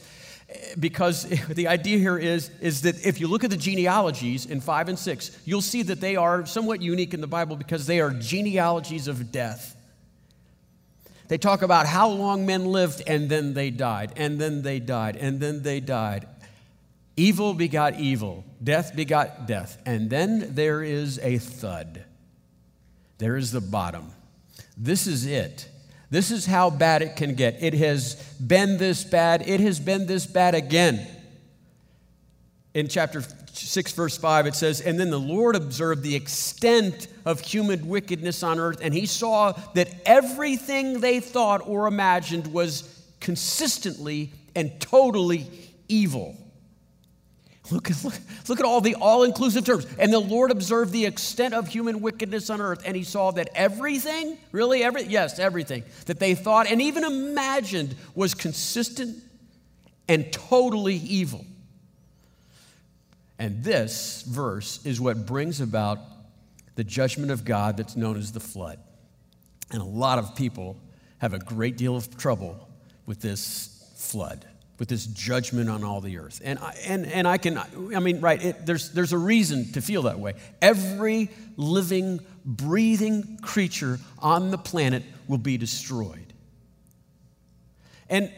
because 0.79 1.23
the 1.49 1.67
idea 1.67 1.97
here 1.97 2.17
is, 2.17 2.49
is 2.61 2.81
that 2.81 3.05
if 3.05 3.19
you 3.19 3.27
look 3.27 3.43
at 3.43 3.49
the 3.49 3.57
genealogies 3.57 4.45
in 4.45 4.61
five 4.61 4.89
and 4.89 4.97
six, 4.97 5.37
you'll 5.45 5.61
see 5.61 5.83
that 5.83 6.01
they 6.01 6.15
are 6.15 6.45
somewhat 6.45 6.81
unique 6.81 7.13
in 7.13 7.21
the 7.21 7.27
Bible 7.27 7.55
because 7.55 7.87
they 7.87 7.99
are 7.99 8.11
genealogies 8.11 9.07
of 9.07 9.31
death. 9.31 9.75
They 11.27 11.37
talk 11.37 11.61
about 11.61 11.85
how 11.85 12.09
long 12.09 12.45
men 12.45 12.65
lived 12.65 13.03
and 13.05 13.29
then 13.29 13.53
they 13.53 13.69
died, 13.69 14.13
and 14.15 14.39
then 14.39 14.63
they 14.63 14.79
died, 14.79 15.15
and 15.15 15.39
then 15.39 15.61
they 15.61 15.79
died. 15.79 16.27
Evil 17.15 17.53
begot 17.53 17.99
evil, 17.99 18.43
death 18.63 18.95
begot 18.95 19.45
death, 19.45 19.77
and 19.85 20.09
then 20.09 20.55
there 20.55 20.81
is 20.81 21.19
a 21.19 21.37
thud. 21.37 22.03
There 23.19 23.35
is 23.35 23.51
the 23.51 23.61
bottom. 23.61 24.11
This 24.75 25.05
is 25.05 25.25
it. 25.25 25.67
This 26.09 26.31
is 26.31 26.45
how 26.45 26.69
bad 26.69 27.01
it 27.01 27.15
can 27.15 27.35
get. 27.35 27.61
It 27.61 27.75
has 27.75 28.15
been 28.39 28.77
this 28.77 29.03
bad. 29.03 29.47
It 29.47 29.59
has 29.59 29.79
been 29.79 30.07
this 30.07 30.25
bad 30.25 30.55
again. 30.55 31.05
In 32.73 32.87
chapter 32.87 33.23
6, 33.51 33.91
verse 33.93 34.17
5, 34.17 34.47
it 34.47 34.55
says, 34.55 34.81
And 34.81 34.99
then 34.99 35.09
the 35.09 35.19
Lord 35.19 35.55
observed 35.55 36.01
the 36.01 36.15
extent 36.15 37.07
of 37.25 37.39
human 37.41 37.87
wickedness 37.87 38.41
on 38.41 38.59
earth, 38.59 38.79
and 38.81 38.93
he 38.93 39.05
saw 39.05 39.51
that 39.73 39.89
everything 40.05 40.99
they 40.99 41.19
thought 41.19 41.67
or 41.67 41.87
imagined 41.87 42.47
was 42.47 43.03
consistently 43.19 44.31
and 44.55 44.79
totally 44.79 45.47
evil. 45.87 46.35
Look, 47.71 47.89
look, 48.03 48.13
look 48.47 48.59
at 48.59 48.65
all 48.65 48.81
the 48.81 48.95
all 48.95 49.23
inclusive 49.23 49.63
terms. 49.63 49.85
And 49.99 50.11
the 50.11 50.19
Lord 50.19 50.49
observed 50.51 50.91
the 50.91 51.05
extent 51.05 51.53
of 51.53 51.67
human 51.67 52.01
wickedness 52.01 52.49
on 52.49 52.61
earth, 52.61 52.81
and 52.85 52.95
he 52.95 53.03
saw 53.03 53.31
that 53.31 53.49
everything, 53.53 54.37
really, 54.51 54.83
every, 54.83 55.03
yes, 55.03 55.37
everything 55.39 55.83
that 56.05 56.19
they 56.19 56.35
thought 56.35 56.67
and 56.67 56.81
even 56.81 57.03
imagined 57.03 57.95
was 58.15 58.33
consistent 58.33 59.23
and 60.07 60.31
totally 60.33 60.95
evil. 60.95 61.45
And 63.37 63.63
this 63.63 64.23
verse 64.23 64.83
is 64.85 64.99
what 64.99 65.25
brings 65.25 65.61
about 65.61 65.99
the 66.75 66.83
judgment 66.83 67.31
of 67.31 67.45
God 67.45 67.77
that's 67.77 67.95
known 67.95 68.17
as 68.17 68.31
the 68.31 68.39
flood. 68.39 68.79
And 69.71 69.81
a 69.81 69.85
lot 69.85 70.17
of 70.17 70.35
people 70.35 70.77
have 71.19 71.33
a 71.33 71.39
great 71.39 71.77
deal 71.77 71.95
of 71.95 72.17
trouble 72.17 72.67
with 73.05 73.21
this 73.21 73.93
flood 73.95 74.45
with 74.79 74.87
this 74.87 75.05
judgment 75.05 75.69
on 75.69 75.83
all 75.83 76.01
the 76.01 76.17
earth. 76.17 76.41
And 76.43 76.57
I, 76.57 76.75
and, 76.87 77.05
and 77.05 77.27
I 77.27 77.37
can, 77.37 77.57
I 77.57 77.99
mean, 77.99 78.21
right, 78.21 78.43
it, 78.43 78.65
there's, 78.65 78.91
there's 78.91 79.11
a 79.11 79.17
reason 79.17 79.71
to 79.73 79.81
feel 79.81 80.03
that 80.03 80.19
way. 80.19 80.33
Every 80.61 81.29
living, 81.57 82.21
breathing 82.45 83.37
creature 83.41 83.99
on 84.17 84.51
the 84.51 84.57
planet 84.57 85.03
will 85.27 85.37
be 85.37 85.57
destroyed. 85.57 86.33
And 88.09 88.31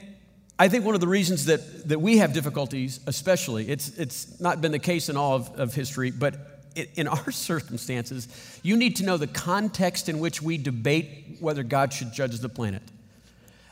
I 0.57 0.67
think 0.67 0.83
one 0.83 0.95
of 0.95 1.01
the 1.01 1.07
reasons 1.07 1.45
that, 1.45 1.87
that 1.89 2.01
we 2.01 2.17
have 2.17 2.33
difficulties, 2.33 2.99
especially, 3.05 3.69
it's, 3.69 3.89
it's 3.97 4.39
not 4.41 4.61
been 4.61 4.71
the 4.71 4.79
case 4.79 5.09
in 5.09 5.17
all 5.17 5.35
of, 5.35 5.59
of 5.59 5.73
history, 5.73 6.11
but 6.11 6.35
in 6.95 7.07
our 7.07 7.31
circumstances, 7.31 8.27
you 8.63 8.75
need 8.75 8.95
to 8.97 9.05
know 9.05 9.17
the 9.17 9.27
context 9.27 10.09
in 10.09 10.19
which 10.19 10.41
we 10.41 10.57
debate 10.57 11.37
whether 11.39 11.63
God 11.63 11.93
should 11.93 12.13
judge 12.13 12.37
the 12.39 12.49
planet. 12.49 12.81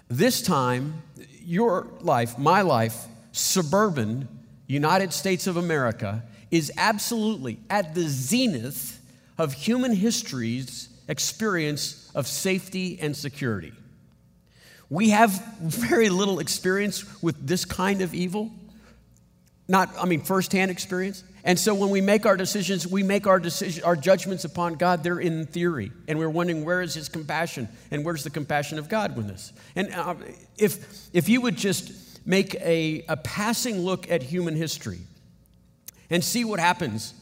This 0.10 0.42
time, 0.42 1.04
your 1.46 1.88
life, 2.02 2.40
my 2.40 2.62
life, 2.64 3.06
suburban 3.32 4.28
United 4.66 5.14
States 5.14 5.46
of 5.46 5.56
America 5.56 6.24
is 6.50 6.72
absolutely 6.78 7.60
at 7.70 7.94
the 7.94 8.08
zenith 8.08 9.00
of 9.38 9.54
human 9.54 9.94
history's 9.94 10.90
experience 11.08 12.10
of 12.16 12.26
safety 12.26 12.98
and 13.00 13.16
security. 13.16 13.72
We 14.90 15.10
have 15.10 15.32
very 15.62 16.10
little 16.10 16.40
experience 16.40 17.06
with 17.22 17.46
this 17.46 17.64
kind 17.64 18.02
of 18.02 18.16
evil. 18.16 18.50
Not, 19.68 19.94
I 20.00 20.06
mean, 20.06 20.22
firsthand 20.22 20.72
experience. 20.72 21.24
And 21.44 21.58
so 21.58 21.74
when 21.74 21.90
we 21.90 22.02
make 22.02 22.26
our 22.26 22.36
decisions, 22.36 22.86
we 22.86 23.04
make 23.04 23.26
our 23.26 23.40
decision, 23.40 23.84
our 23.84 23.96
judgments 23.96 24.44
upon 24.44 24.76
God, 24.76 25.04
they're 25.04 25.20
in 25.20 25.46
theory. 25.46 25.92
And 26.08 26.20
we're 26.20 26.30
wondering, 26.30 26.66
where 26.66 26.82
is 26.82 26.94
his 26.94 27.08
compassion? 27.08 27.70
And 27.92 28.04
where's 28.04 28.24
the 28.24 28.30
compassion 28.30 28.78
of 28.78 28.90
God 28.90 29.16
with 29.16 29.28
this? 29.28 29.54
And 29.76 29.94
uh, 29.94 30.16
if, 30.58 31.10
if 31.14 31.30
you 31.30 31.42
would 31.42 31.56
just 31.56 32.26
make 32.26 32.56
a, 32.56 33.06
a 33.08 33.18
passing 33.18 33.80
look 33.80 34.10
at 34.12 34.22
human 34.22 34.56
history 34.56 35.00
and 36.10 36.24
see 36.24 36.44
what 36.44 36.60
happens 36.60 37.14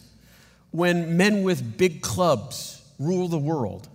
when 0.71 1.17
men 1.17 1.43
with 1.43 1.77
big 1.77 2.01
clubs 2.01 2.81
rule 2.99 3.27
the 3.27 3.37
world 3.37 3.87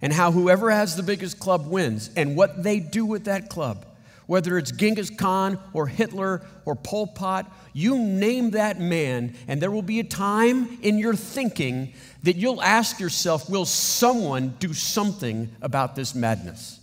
and 0.00 0.12
how 0.12 0.30
whoever 0.30 0.70
has 0.70 0.96
the 0.96 1.02
biggest 1.02 1.38
club 1.38 1.66
wins 1.66 2.10
and 2.16 2.36
what 2.36 2.62
they 2.62 2.78
do 2.78 3.04
with 3.04 3.24
that 3.24 3.48
club 3.50 3.84
whether 4.26 4.56
it's 4.56 4.72
Genghis 4.72 5.10
Khan 5.10 5.58
or 5.72 5.86
Hitler 5.86 6.42
or 6.64 6.74
Pol 6.74 7.08
Pot, 7.08 7.52
you 7.72 7.98
name 7.98 8.52
that 8.52 8.80
man, 8.80 9.34
and 9.46 9.60
there 9.60 9.70
will 9.70 9.82
be 9.82 10.00
a 10.00 10.04
time 10.04 10.78
in 10.82 10.98
your 10.98 11.14
thinking 11.14 11.92
that 12.22 12.36
you'll 12.36 12.62
ask 12.62 13.00
yourself, 13.00 13.50
will 13.50 13.66
someone 13.66 14.54
do 14.58 14.72
something 14.72 15.54
about 15.60 15.94
this 15.94 16.14
madness? 16.14 16.80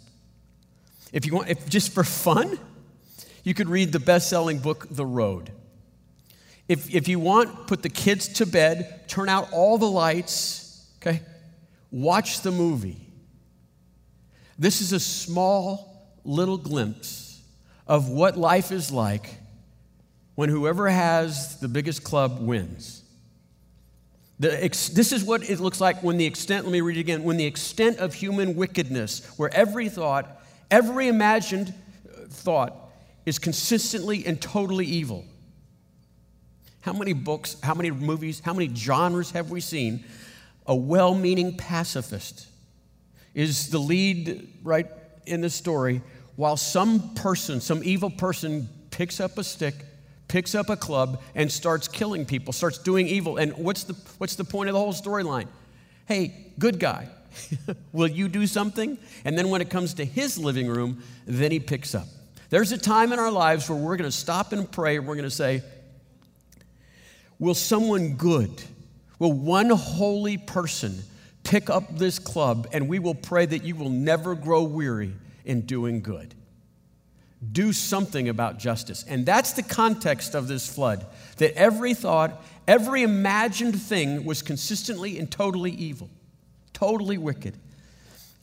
If 1.11 1.25
you 1.25 1.33
want, 1.33 1.49
if 1.49 1.67
just 1.67 1.93
for 1.93 2.03
fun, 2.03 2.59
you 3.43 3.53
could 3.53 3.69
read 3.69 3.91
the 3.91 3.99
best 3.99 4.29
selling 4.29 4.59
book, 4.59 4.87
The 4.91 5.05
Road. 5.05 5.51
If, 6.67 6.93
if 6.93 7.07
you 7.07 7.19
want, 7.19 7.67
put 7.67 7.81
the 7.81 7.89
kids 7.89 8.27
to 8.33 8.45
bed, 8.45 9.07
turn 9.07 9.27
out 9.27 9.51
all 9.51 9.77
the 9.77 9.89
lights, 9.89 10.87
okay? 10.97 11.21
Watch 11.89 12.41
the 12.41 12.51
movie. 12.51 13.07
This 14.57 14.79
is 14.79 14.93
a 14.93 14.99
small 14.99 16.13
little 16.23 16.57
glimpse 16.57 17.20
of 17.87 18.09
what 18.09 18.37
life 18.37 18.71
is 18.71 18.91
like 18.91 19.37
when 20.35 20.49
whoever 20.49 20.89
has 20.89 21.59
the 21.59 21.67
biggest 21.67 22.03
club 22.03 22.39
wins. 22.39 23.03
Ex- 24.41 24.89
this 24.89 25.11
is 25.11 25.23
what 25.23 25.47
it 25.47 25.59
looks 25.59 25.79
like 25.79 26.01
when 26.01 26.17
the 26.17 26.25
extent, 26.25 26.65
let 26.65 26.71
me 26.71 26.81
read 26.81 26.97
it 26.97 27.01
again, 27.01 27.23
when 27.23 27.37
the 27.37 27.45
extent 27.45 27.97
of 27.99 28.13
human 28.13 28.55
wickedness, 28.55 29.25
where 29.37 29.53
every 29.53 29.87
thought, 29.87 30.41
every 30.71 31.07
imagined 31.07 31.73
thought 32.29 32.75
is 33.25 33.37
consistently 33.37 34.25
and 34.25 34.41
totally 34.41 34.85
evil. 34.85 35.25
How 36.81 36.93
many 36.93 37.13
books, 37.13 37.55
how 37.61 37.75
many 37.75 37.91
movies, 37.91 38.41
how 38.43 38.53
many 38.53 38.73
genres 38.73 39.31
have 39.31 39.51
we 39.51 39.61
seen? 39.61 40.03
A 40.65 40.75
well 40.75 41.13
meaning 41.13 41.55
pacifist 41.55 42.47
is 43.35 43.69
the 43.69 43.77
lead, 43.77 44.49
right, 44.63 44.87
in 45.27 45.41
the 45.41 45.49
story 45.49 46.01
while 46.41 46.57
some 46.57 47.13
person, 47.13 47.61
some 47.61 47.83
evil 47.83 48.09
person, 48.09 48.67
picks 48.89 49.19
up 49.19 49.37
a 49.37 49.43
stick, 49.43 49.75
picks 50.27 50.55
up 50.55 50.71
a 50.71 50.75
club, 50.75 51.21
and 51.35 51.51
starts 51.51 51.87
killing 51.87 52.25
people, 52.25 52.51
starts 52.51 52.79
doing 52.79 53.05
evil. 53.05 53.37
And 53.37 53.55
what's 53.57 53.83
the, 53.83 53.93
what's 54.17 54.33
the 54.33 54.43
point 54.43 54.67
of 54.67 54.73
the 54.73 54.79
whole 54.79 54.91
storyline? 54.91 55.45
Hey, 56.07 56.51
good 56.57 56.79
guy, 56.79 57.09
will 57.93 58.07
you 58.07 58.27
do 58.27 58.47
something? 58.47 58.97
And 59.23 59.37
then 59.37 59.49
when 59.49 59.61
it 59.61 59.69
comes 59.69 59.93
to 59.93 60.03
his 60.03 60.39
living 60.39 60.67
room, 60.67 61.03
then 61.27 61.51
he 61.51 61.59
picks 61.59 61.93
up. 61.93 62.07
There's 62.49 62.71
a 62.71 62.77
time 62.79 63.13
in 63.13 63.19
our 63.19 63.31
lives 63.31 63.69
where 63.69 63.77
we're 63.77 63.95
going 63.95 64.09
to 64.09 64.17
stop 64.17 64.51
and 64.51 64.69
pray, 64.69 64.97
and 64.97 65.05
we're 65.05 65.17
going 65.17 65.29
to 65.29 65.29
say, 65.29 65.61
Will 67.37 67.53
someone 67.53 68.15
good, 68.15 68.63
will 69.19 69.33
one 69.33 69.69
holy 69.69 70.39
person 70.39 71.03
pick 71.43 71.69
up 71.69 71.99
this 71.99 72.17
club, 72.17 72.67
and 72.73 72.89
we 72.89 72.97
will 72.97 73.13
pray 73.13 73.45
that 73.45 73.63
you 73.63 73.75
will 73.75 73.91
never 73.91 74.33
grow 74.33 74.63
weary 74.63 75.13
in 75.51 75.61
doing 75.61 76.01
good. 76.01 76.33
Do 77.51 77.73
something 77.73 78.29
about 78.29 78.57
justice. 78.57 79.03
And 79.07 79.25
that's 79.25 79.51
the 79.51 79.63
context 79.63 80.33
of 80.33 80.47
this 80.47 80.73
flood 80.73 81.05
that 81.37 81.53
every 81.55 81.93
thought, 81.93 82.41
every 82.67 83.03
imagined 83.03 83.79
thing 83.79 84.23
was 84.23 84.41
consistently 84.41 85.19
and 85.19 85.29
totally 85.29 85.71
evil, 85.71 86.09
totally 86.71 87.17
wicked. 87.17 87.57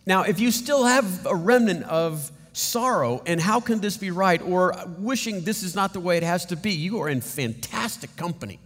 Now, 0.04 0.22
if 0.22 0.38
you 0.38 0.50
still 0.50 0.84
have 0.84 1.26
a 1.26 1.34
remnant 1.34 1.84
of 1.84 2.30
sorrow 2.52 3.22
and 3.24 3.40
how 3.40 3.60
can 3.60 3.80
this 3.80 3.96
be 3.96 4.10
right, 4.10 4.42
or 4.42 4.74
wishing 4.98 5.42
this 5.42 5.62
is 5.62 5.74
not 5.74 5.92
the 5.92 6.00
way 6.00 6.18
it 6.18 6.22
has 6.22 6.44
to 6.46 6.56
be, 6.56 6.72
you 6.72 7.00
are 7.00 7.08
in 7.08 7.20
fantastic 7.20 8.14
company. 8.16 8.58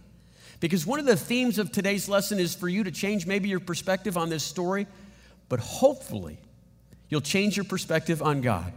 Because 0.59 0.85
one 0.85 0.99
of 0.99 1.05
the 1.05 1.15
themes 1.15 1.59
of 1.59 1.71
today's 1.71 2.09
lesson 2.09 2.39
is 2.39 2.55
for 2.55 2.67
you 2.67 2.83
to 2.83 2.91
change 2.91 3.25
maybe 3.25 3.49
your 3.49 3.59
perspective 3.59 4.17
on 4.17 4.29
this 4.29 4.43
story, 4.43 4.87
but 5.47 5.59
hopefully 5.59 6.39
you'll 7.13 7.21
change 7.21 7.55
your 7.55 7.63
perspective 7.63 8.21
on 8.23 8.41
God. 8.41 8.73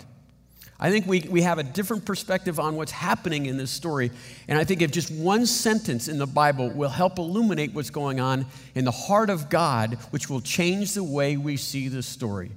I 0.78 0.90
think 0.90 1.07
we, 1.07 1.21
we 1.31 1.40
have 1.40 1.59
a 1.59 1.62
different 1.62 2.05
perspective 2.05 2.61
on 2.61 2.76
what's 2.76 2.93
happening 2.93 3.47
in 3.47 3.57
this 3.57 3.71
story. 3.71 4.11
And 4.47 4.59
I 4.59 4.64
think 4.64 4.83
if 4.83 4.90
just 4.90 5.11
one 5.11 5.47
sentence 5.47 6.07
in 6.07 6.19
the 6.19 6.26
Bible 6.26 6.69
will 6.69 6.90
help 6.90 7.19
illuminate 7.19 7.73
what's 7.73 7.88
going 7.88 8.21
on 8.21 8.45
in 8.75 8.85
the 8.85 8.90
heart 8.90 9.31
of 9.31 9.49
God, 9.49 9.95
which 10.11 10.28
will 10.28 10.43
change 10.43 10.93
the 10.93 11.02
way 11.02 11.38
we 11.38 11.57
see 11.57 11.88
this 11.88 12.07
story. 12.07 12.50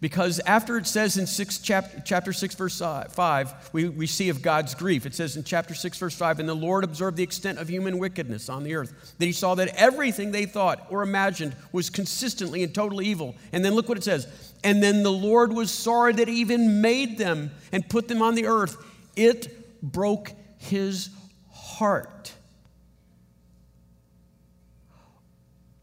Because 0.00 0.40
after 0.40 0.78
it 0.78 0.86
says 0.86 1.18
in 1.18 1.26
six, 1.26 1.58
chapter, 1.58 2.02
chapter 2.04 2.32
6, 2.32 2.54
verse 2.54 2.80
uh, 2.80 3.04
5, 3.04 3.70
we, 3.74 3.88
we 3.90 4.06
see 4.06 4.30
of 4.30 4.40
God's 4.40 4.74
grief. 4.74 5.04
It 5.04 5.14
says 5.14 5.36
in 5.36 5.44
chapter 5.44 5.74
6, 5.74 5.98
verse 5.98 6.16
5, 6.16 6.40
And 6.40 6.48
the 6.48 6.54
Lord 6.54 6.84
observed 6.84 7.18
the 7.18 7.22
extent 7.22 7.58
of 7.58 7.68
human 7.68 7.98
wickedness 7.98 8.48
on 8.48 8.64
the 8.64 8.74
earth, 8.74 9.14
that 9.18 9.26
he 9.26 9.32
saw 9.32 9.54
that 9.56 9.68
everything 9.76 10.32
they 10.32 10.46
thought 10.46 10.86
or 10.88 11.02
imagined 11.02 11.54
was 11.70 11.90
consistently 11.90 12.62
and 12.62 12.74
totally 12.74 13.06
evil. 13.06 13.34
And 13.52 13.62
then 13.62 13.74
look 13.74 13.90
what 13.90 13.98
it 13.98 14.04
says. 14.04 14.26
And 14.62 14.82
then 14.82 15.02
the 15.02 15.12
Lord 15.12 15.52
was 15.52 15.70
sorry 15.70 16.12
that 16.14 16.28
he 16.28 16.40
even 16.40 16.80
made 16.80 17.16
them 17.18 17.50
and 17.72 17.88
put 17.88 18.08
them 18.08 18.20
on 18.20 18.34
the 18.34 18.46
earth. 18.46 18.76
It 19.16 19.82
broke 19.82 20.32
his 20.58 21.08
heart. 21.50 22.32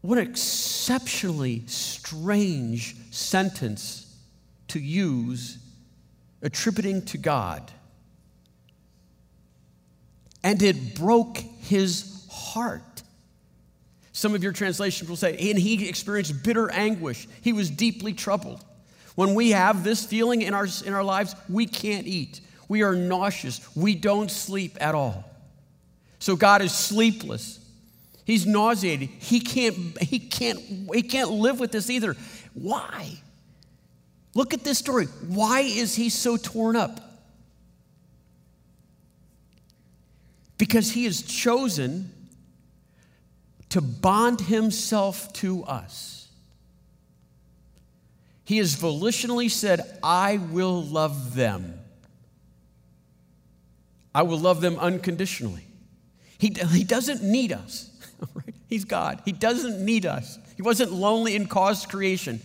What 0.00 0.18
an 0.18 0.30
exceptionally 0.30 1.64
strange 1.66 2.96
sentence 3.10 4.16
to 4.68 4.78
use 4.78 5.58
attributing 6.40 7.04
to 7.06 7.18
God. 7.18 7.70
And 10.44 10.62
it 10.62 10.94
broke 10.94 11.38
his 11.38 12.26
heart. 12.30 13.02
Some 14.12 14.34
of 14.34 14.42
your 14.42 14.52
translations 14.52 15.08
will 15.08 15.16
say, 15.16 15.36
and 15.50 15.58
he 15.58 15.88
experienced 15.88 16.42
bitter 16.42 16.70
anguish. 16.70 17.28
He 17.42 17.52
was 17.52 17.70
deeply 17.70 18.12
troubled. 18.12 18.64
When 19.18 19.34
we 19.34 19.50
have 19.50 19.82
this 19.82 20.06
feeling 20.06 20.42
in 20.42 20.54
our, 20.54 20.68
in 20.86 20.94
our 20.94 21.02
lives, 21.02 21.34
we 21.48 21.66
can't 21.66 22.06
eat. 22.06 22.40
We 22.68 22.84
are 22.84 22.94
nauseous. 22.94 23.60
We 23.74 23.96
don't 23.96 24.30
sleep 24.30 24.78
at 24.80 24.94
all. 24.94 25.28
So 26.20 26.36
God 26.36 26.62
is 26.62 26.70
sleepless. 26.70 27.58
He's 28.24 28.46
nauseated. 28.46 29.08
He 29.08 29.40
can't, 29.40 30.00
he 30.00 30.20
can't, 30.20 30.60
he 30.60 31.02
can't 31.02 31.32
live 31.32 31.58
with 31.58 31.72
this 31.72 31.90
either. 31.90 32.14
Why? 32.54 33.18
Look 34.34 34.54
at 34.54 34.62
this 34.62 34.78
story. 34.78 35.06
Why 35.06 35.62
is 35.62 35.96
he 35.96 36.10
so 36.10 36.36
torn 36.36 36.76
up? 36.76 37.00
Because 40.58 40.92
he 40.92 41.06
has 41.06 41.22
chosen 41.22 42.12
to 43.70 43.80
bond 43.80 44.42
himself 44.42 45.32
to 45.32 45.64
us. 45.64 46.17
He 48.48 48.56
has 48.56 48.76
volitionally 48.76 49.50
said, 49.50 49.98
I 50.02 50.38
will 50.38 50.82
love 50.82 51.34
them. 51.34 51.78
I 54.14 54.22
will 54.22 54.38
love 54.38 54.62
them 54.62 54.78
unconditionally. 54.78 55.66
He, 56.38 56.56
he 56.70 56.82
doesn't 56.82 57.22
need 57.22 57.52
us. 57.52 57.90
Right? 58.34 58.54
He's 58.66 58.84
God. 58.84 59.22
He 59.24 59.32
doesn't 59.32 59.84
need 59.84 60.06
us. 60.06 60.38
He 60.56 60.62
wasn't 60.62 60.92
lonely 60.92 61.36
and 61.36 61.48
caused 61.48 61.90
creation. 61.90 62.40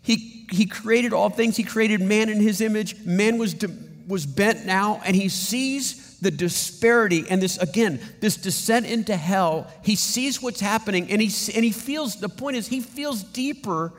He, 0.00 0.46
he 0.50 0.64
created 0.64 1.12
all 1.12 1.28
things. 1.28 1.56
He 1.56 1.64
created 1.64 2.00
man 2.00 2.28
in 2.28 2.40
his 2.40 2.60
image. 2.60 3.04
Man 3.04 3.36
was, 3.36 3.52
de, 3.52 3.68
was 4.06 4.24
bent 4.24 4.64
now, 4.64 5.02
and 5.04 5.16
he 5.16 5.28
sees 5.28 6.18
the 6.20 6.30
disparity 6.30 7.26
and 7.28 7.42
this, 7.42 7.58
again, 7.58 8.00
this 8.20 8.36
descent 8.36 8.86
into 8.86 9.16
hell. 9.16 9.66
He 9.82 9.96
sees 9.96 10.40
what's 10.40 10.60
happening, 10.60 11.10
and 11.10 11.20
he, 11.20 11.52
and 11.52 11.64
he 11.64 11.72
feels, 11.72 12.20
the 12.20 12.28
point 12.28 12.56
is, 12.56 12.68
he 12.68 12.80
feels 12.80 13.22
deeper 13.22 13.92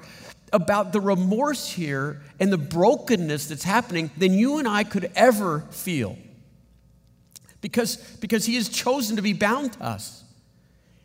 about 0.54 0.92
the 0.92 1.02
remorse 1.02 1.70
here 1.70 2.22
and 2.40 2.52
the 2.52 2.58
brokenness 2.58 3.48
that's 3.48 3.64
happening 3.64 4.12
than 4.18 4.34
you 4.34 4.58
and 4.58 4.68
I 4.68 4.84
could 4.84 5.12
ever 5.16 5.62
feel. 5.72 6.18
Because, 7.62 7.98
because 8.20 8.46
he 8.46 8.56
has 8.56 8.70
chosen 8.70 9.16
to 9.16 9.22
be 9.22 9.34
bound 9.34 9.74
to 9.74 9.84
us. 9.84 10.24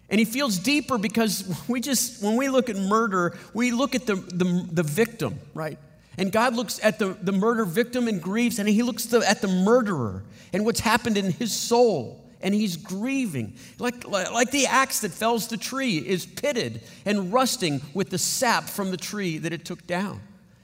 And 0.08 0.18
he 0.18 0.24
feels 0.24 0.58
deeper 0.58 0.98
because 0.98 1.62
we 1.68 1.80
just, 1.80 2.22
when 2.22 2.36
we 2.36 2.48
look 2.48 2.68
at 2.68 2.76
murder, 2.76 3.36
we 3.54 3.70
look 3.70 3.94
at 3.94 4.06
the, 4.06 4.16
the, 4.16 4.66
the 4.72 4.82
victim, 4.82 5.38
right? 5.54 5.78
And 6.18 6.32
God 6.32 6.54
looks 6.54 6.82
at 6.82 6.98
the, 6.98 7.16
the 7.20 7.32
murder 7.32 7.64
victim 7.64 8.08
and 8.08 8.22
grieves, 8.22 8.58
and 8.58 8.68
he 8.68 8.82
looks 8.82 9.06
the, 9.06 9.18
at 9.28 9.42
the 9.42 9.48
murderer 9.48 10.24
and 10.52 10.64
what's 10.64 10.80
happened 10.80 11.16
in 11.18 11.32
his 11.32 11.52
soul. 11.52 12.25
And 12.42 12.54
he's 12.54 12.76
grieving. 12.76 13.54
Like, 13.78 14.06
like 14.06 14.50
the 14.50 14.66
axe 14.66 15.00
that 15.00 15.12
fells 15.12 15.48
the 15.48 15.56
tree 15.56 15.96
is 15.96 16.26
pitted 16.26 16.82
and 17.04 17.32
rusting 17.32 17.80
with 17.94 18.10
the 18.10 18.18
sap 18.18 18.64
from 18.64 18.90
the 18.90 18.96
tree 18.96 19.38
that 19.38 19.52
it 19.52 19.64
took 19.64 19.86
down. 19.86 20.20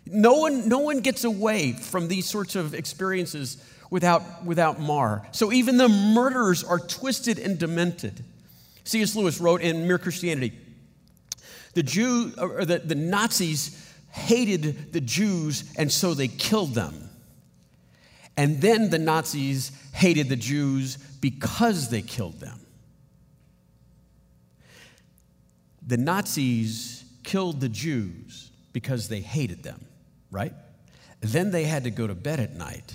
No 0.06 0.34
one, 0.34 0.68
no 0.68 0.78
one 0.78 1.00
gets 1.00 1.24
away 1.24 1.72
from 1.72 2.08
these 2.08 2.26
sorts 2.26 2.56
of 2.56 2.74
experiences 2.74 3.56
without, 3.90 4.44
without 4.44 4.80
mar. 4.80 5.26
So 5.32 5.52
even 5.52 5.76
the 5.76 5.88
murderers 5.88 6.64
are 6.64 6.78
twisted 6.78 7.38
and 7.38 7.58
demented. 7.58 8.24
C.S. 8.84 9.14
Lewis 9.14 9.40
wrote 9.40 9.60
in 9.60 9.86
Mere 9.86 9.98
Christianity 9.98 10.52
the, 11.74 11.82
Jew, 11.82 12.32
or 12.38 12.64
the, 12.64 12.78
the 12.80 12.94
Nazis 12.94 13.78
hated 14.10 14.92
the 14.92 15.00
Jews, 15.00 15.64
and 15.78 15.90
so 15.90 16.12
they 16.12 16.28
killed 16.28 16.74
them. 16.74 17.08
And 18.36 18.60
then 18.60 18.90
the 18.90 18.98
Nazis 18.98 19.72
hated 19.92 20.28
the 20.28 20.36
Jews 20.36 20.98
because 21.22 21.88
they 21.88 22.02
killed 22.02 22.40
them. 22.40 22.60
The 25.86 25.96
Nazis 25.96 27.04
killed 27.22 27.60
the 27.60 27.68
Jews 27.68 28.50
because 28.72 29.08
they 29.08 29.20
hated 29.20 29.62
them, 29.62 29.80
right? 30.30 30.52
Then 31.20 31.52
they 31.52 31.64
had 31.64 31.84
to 31.84 31.90
go 31.90 32.06
to 32.06 32.14
bed 32.14 32.40
at 32.40 32.54
night 32.54 32.94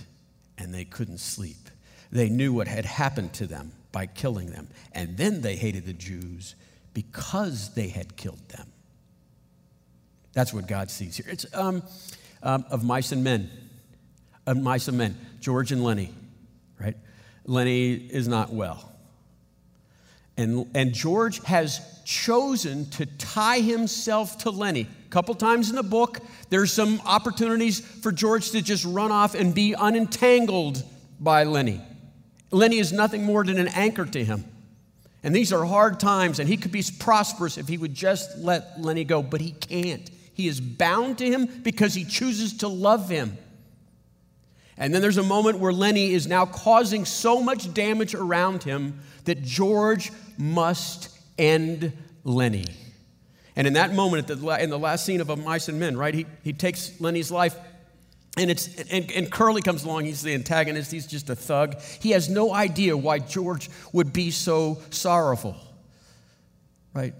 and 0.57 0.73
they 0.73 0.85
couldn't 0.85 1.19
sleep. 1.19 1.69
They 2.11 2.29
knew 2.29 2.53
what 2.53 2.67
had 2.67 2.85
happened 2.85 3.33
to 3.33 3.47
them 3.47 3.71
by 3.91 4.05
killing 4.05 4.51
them. 4.51 4.67
And 4.91 5.17
then 5.17 5.41
they 5.41 5.55
hated 5.55 5.85
the 5.85 5.93
Jews 5.93 6.55
because 6.93 7.73
they 7.75 7.87
had 7.87 8.17
killed 8.17 8.47
them. 8.49 8.67
That's 10.33 10.53
what 10.53 10.67
God 10.67 10.91
sees 10.91 11.17
here. 11.17 11.27
It's 11.29 11.45
um, 11.53 11.81
um, 12.43 12.65
of 12.69 12.83
mice 12.83 13.11
and 13.13 13.23
men. 13.23 13.49
Of 14.45 14.57
mice 14.57 14.87
and 14.89 14.97
men. 14.97 15.17
George 15.39 15.71
and 15.71 15.83
Lenny? 15.83 16.13
Lenny 17.47 17.93
is 17.93 18.27
not 18.27 18.53
well. 18.53 18.91
And, 20.37 20.69
and 20.75 20.93
George 20.93 21.43
has 21.45 21.81
chosen 22.05 22.87
to 22.91 23.05
tie 23.05 23.59
himself 23.59 24.37
to 24.39 24.51
Lenny. 24.51 24.81
A 25.05 25.09
couple 25.09 25.33
times 25.33 25.69
in 25.69 25.75
the 25.75 25.83
book, 25.83 26.19
there's 26.49 26.71
some 26.71 27.01
opportunities 27.05 27.79
for 27.79 28.11
George 28.11 28.51
to 28.51 28.61
just 28.61 28.85
run 28.85 29.11
off 29.11 29.33
and 29.33 29.55
be 29.55 29.73
unentangled 29.73 30.83
by 31.19 31.43
Lenny. 31.43 31.81
Lenny 32.51 32.77
is 32.77 32.93
nothing 32.93 33.23
more 33.23 33.43
than 33.43 33.57
an 33.57 33.69
anchor 33.69 34.05
to 34.05 34.23
him. 34.23 34.45
And 35.23 35.35
these 35.35 35.51
are 35.51 35.65
hard 35.65 35.99
times, 35.99 36.39
and 36.39 36.47
he 36.47 36.55
could 36.57 36.71
be 36.71 36.83
prosperous 36.99 37.57
if 37.57 37.67
he 37.67 37.77
would 37.77 37.95
just 37.95 38.37
let 38.37 38.79
Lenny 38.79 39.03
go, 39.03 39.23
but 39.23 39.41
he 39.41 39.51
can't. 39.51 40.09
He 40.33 40.47
is 40.47 40.61
bound 40.61 41.17
to 41.17 41.25
him 41.25 41.47
because 41.63 41.95
he 41.95 42.05
chooses 42.05 42.57
to 42.57 42.67
love 42.67 43.09
him. 43.09 43.37
And 44.77 44.93
then 44.93 45.01
there's 45.01 45.17
a 45.17 45.23
moment 45.23 45.59
where 45.59 45.73
Lenny 45.73 46.13
is 46.13 46.27
now 46.27 46.45
causing 46.45 47.05
so 47.05 47.41
much 47.41 47.73
damage 47.73 48.13
around 48.13 48.63
him 48.63 48.99
that 49.25 49.41
George 49.41 50.11
must 50.37 51.09
end 51.37 51.93
Lenny. 52.23 52.65
And 53.55 53.65
in 53.65 53.73
that 53.73 53.93
moment, 53.93 54.29
in 54.29 54.69
the 54.69 54.79
last 54.79 55.05
scene 55.05 55.19
of 55.19 55.29
A 55.31 55.35
Mice 55.35 55.67
and 55.67 55.79
Men, 55.79 55.97
right, 55.97 56.13
he, 56.13 56.27
he 56.43 56.53
takes 56.53 57.01
Lenny's 57.01 57.31
life 57.31 57.55
and, 58.37 58.51
it's, 58.51 58.67
and, 58.91 59.11
and 59.11 59.31
Curly 59.31 59.61
comes 59.61 59.83
along, 59.83 60.05
he's 60.05 60.21
the 60.21 60.33
antagonist, 60.33 60.91
he's 60.91 61.07
just 61.07 61.29
a 61.29 61.35
thug. 61.35 61.81
He 61.99 62.11
has 62.11 62.29
no 62.29 62.53
idea 62.53 62.95
why 62.95 63.19
George 63.19 63.69
would 63.93 64.13
be 64.13 64.29
so 64.29 64.79
sorrowful, 64.91 65.57
right? 66.93 67.15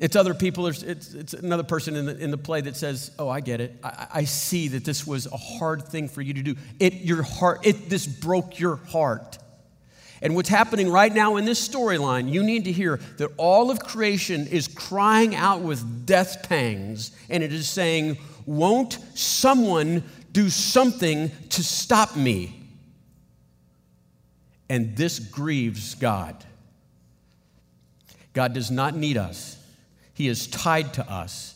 It's 0.00 0.16
other 0.16 0.32
people, 0.32 0.66
it's, 0.66 0.82
it's 0.82 1.34
another 1.34 1.62
person 1.62 1.94
in 1.94 2.06
the, 2.06 2.18
in 2.18 2.30
the 2.30 2.38
play 2.38 2.62
that 2.62 2.74
says, 2.74 3.10
Oh, 3.18 3.28
I 3.28 3.40
get 3.40 3.60
it. 3.60 3.78
I, 3.84 4.06
I 4.14 4.24
see 4.24 4.68
that 4.68 4.84
this 4.84 5.06
was 5.06 5.26
a 5.26 5.36
hard 5.36 5.86
thing 5.86 6.08
for 6.08 6.22
you 6.22 6.34
to 6.34 6.42
do. 6.42 6.56
It, 6.80 6.94
your 6.94 7.22
heart, 7.22 7.60
it, 7.64 7.90
this 7.90 8.06
broke 8.06 8.58
your 8.58 8.76
heart. 8.76 9.38
And 10.22 10.34
what's 10.34 10.48
happening 10.48 10.90
right 10.90 11.12
now 11.12 11.36
in 11.36 11.44
this 11.44 11.66
storyline, 11.66 12.30
you 12.30 12.42
need 12.42 12.64
to 12.64 12.72
hear 12.72 12.98
that 13.18 13.30
all 13.36 13.70
of 13.70 13.80
creation 13.80 14.46
is 14.46 14.68
crying 14.68 15.34
out 15.34 15.60
with 15.60 16.06
death 16.06 16.48
pangs, 16.48 17.12
and 17.30 17.42
it 17.42 17.52
is 17.52 17.68
saying, 17.68 18.18
won't 18.46 18.98
someone 19.14 20.02
do 20.32 20.50
something 20.50 21.30
to 21.50 21.62
stop 21.62 22.16
me? 22.16 22.54
And 24.68 24.96
this 24.96 25.18
grieves 25.18 25.94
God. 25.94 26.44
God 28.32 28.52
does 28.52 28.70
not 28.70 28.94
need 28.94 29.16
us, 29.16 29.59
He 30.20 30.28
is 30.28 30.48
tied 30.48 30.92
to 30.94 31.10
us. 31.10 31.54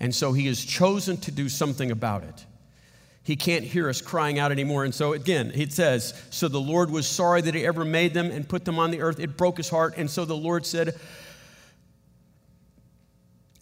And 0.00 0.14
so 0.14 0.32
he 0.32 0.46
has 0.46 0.64
chosen 0.64 1.18
to 1.18 1.30
do 1.30 1.50
something 1.50 1.90
about 1.90 2.24
it. 2.24 2.46
He 3.22 3.36
can't 3.36 3.62
hear 3.62 3.90
us 3.90 4.00
crying 4.00 4.38
out 4.38 4.50
anymore. 4.50 4.84
And 4.84 4.94
so 4.94 5.12
again, 5.12 5.52
it 5.54 5.70
says, 5.70 6.18
So 6.30 6.48
the 6.48 6.58
Lord 6.58 6.90
was 6.90 7.06
sorry 7.06 7.42
that 7.42 7.54
he 7.54 7.66
ever 7.66 7.84
made 7.84 8.14
them 8.14 8.30
and 8.30 8.48
put 8.48 8.64
them 8.64 8.78
on 8.78 8.90
the 8.90 9.02
earth. 9.02 9.20
It 9.20 9.36
broke 9.36 9.58
his 9.58 9.68
heart. 9.68 9.98
And 9.98 10.08
so 10.08 10.24
the 10.24 10.34
Lord 10.34 10.64
said, 10.64 10.98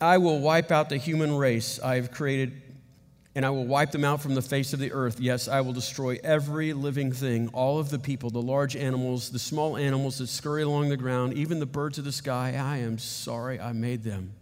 I 0.00 0.18
will 0.18 0.38
wipe 0.38 0.70
out 0.70 0.88
the 0.88 0.98
human 0.98 1.36
race 1.36 1.80
I 1.80 1.96
have 1.96 2.12
created, 2.12 2.52
and 3.34 3.44
I 3.44 3.50
will 3.50 3.66
wipe 3.66 3.90
them 3.90 4.04
out 4.04 4.22
from 4.22 4.36
the 4.36 4.42
face 4.42 4.72
of 4.72 4.78
the 4.78 4.92
earth. 4.92 5.18
Yes, 5.18 5.48
I 5.48 5.62
will 5.62 5.72
destroy 5.72 6.20
every 6.22 6.74
living 6.74 7.10
thing, 7.10 7.48
all 7.48 7.80
of 7.80 7.90
the 7.90 7.98
people, 7.98 8.30
the 8.30 8.40
large 8.40 8.76
animals, 8.76 9.30
the 9.30 9.40
small 9.40 9.76
animals 9.76 10.18
that 10.18 10.28
scurry 10.28 10.62
along 10.62 10.90
the 10.90 10.96
ground, 10.96 11.34
even 11.34 11.58
the 11.58 11.66
birds 11.66 11.98
of 11.98 12.04
the 12.04 12.12
sky. 12.12 12.54
I 12.56 12.76
am 12.76 12.98
sorry 12.98 13.58
I 13.58 13.72
made 13.72 14.04
them. 14.04 14.34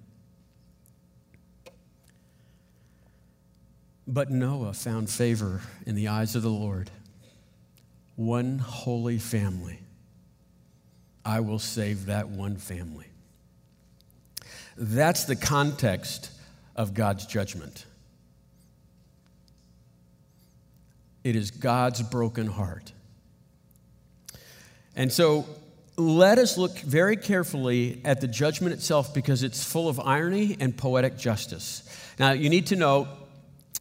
But 4.07 4.31
Noah 4.31 4.73
found 4.73 5.09
favor 5.09 5.61
in 5.87 5.95
the 5.95 6.09
eyes 6.09 6.35
of 6.35 6.43
the 6.43 6.51
Lord. 6.51 6.91
One 8.17 8.59
holy 8.59 9.19
family. 9.19 9.79
I 11.25 11.41
will 11.41 11.59
save 11.59 12.07
that 12.07 12.29
one 12.29 12.57
family. 12.57 13.07
That's 14.77 15.25
the 15.25 15.37
context 15.37 16.31
of 16.75 16.95
God's 16.95 17.27
judgment. 17.27 17.87
It 21.23 21.37
is 21.37 21.51
God's 21.51 22.03
broken 22.03 22.49
heart. 22.49 22.93
And 24.97 25.13
so 25.13 25.47
let 25.97 26.39
us 26.39 26.59
look 26.59 26.79
very 26.81 27.17
carefully 27.17 28.01
at 28.05 28.21
the 28.21 28.27
judgment 28.27 28.75
itself 28.75 29.15
because 29.15 29.43
it's 29.43 29.63
full 29.63 29.89
of 29.89 30.01
irony 30.01 30.57
and 30.59 30.77
poetic 30.77 31.17
justice. 31.17 31.83
Now, 32.19 32.33
you 32.33 32.51
need 32.51 32.67
to 32.69 32.77
know 32.77 33.09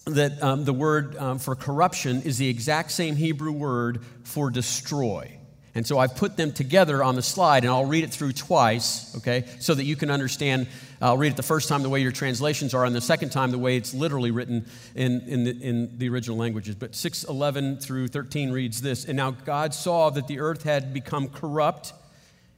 that 0.06 0.42
um, 0.42 0.66
the 0.66 0.74
word 0.74 1.16
um, 1.18 1.40
for 1.40 1.56
corruption 1.56 2.24
is 2.24 2.38
the 2.38 2.48
exact 2.48 2.92
same 2.92 3.16
Hebrew 3.16 3.52
word 3.52 4.04
for 4.24 4.50
destroy. 4.50 5.38
And 5.74 5.88
so 5.88 5.98
I've 5.98 6.16
put 6.16 6.36
them 6.36 6.52
together 6.52 7.02
on 7.02 7.16
the 7.16 7.22
slide, 7.22 7.64
and 7.64 7.72
I'll 7.72 7.86
read 7.86 8.04
it 8.04 8.12
through 8.12 8.34
twice, 8.34 9.16
okay, 9.18 9.46
so 9.60 9.74
that 9.74 9.86
you 9.86 9.96
can 9.96 10.12
understand. 10.12 10.68
I'll 11.02 11.18
read 11.18 11.32
it 11.32 11.38
the 11.38 11.44
first 11.44 11.70
time 11.70 11.82
the 11.82 11.90
way 11.90 12.02
your 12.02 12.12
translations 12.12 12.74
are, 12.74 12.84
and 12.84 12.94
the 12.94 13.00
second 13.00 13.30
time 13.30 13.52
the 13.52 13.58
way 13.58 13.78
it's 13.78 13.94
literally 13.94 14.32
written 14.32 14.66
in, 14.96 15.22
in, 15.22 15.44
the, 15.46 15.52
in 15.52 15.98
the 15.98 16.10
original 16.10 16.36
languages. 16.36 16.76
But 16.76 16.94
611 16.94 17.78
through 17.78 18.10
13 18.10 18.52
reads 18.52 18.82
this 18.82 19.06
And 19.06 19.16
now 19.16 19.32
God 19.32 19.74
saw 19.74 20.10
that 20.10 20.28
the 20.28 20.42
earth 20.42 20.64
had 20.64 20.94
become 20.94 21.30
corrupt 21.30 21.94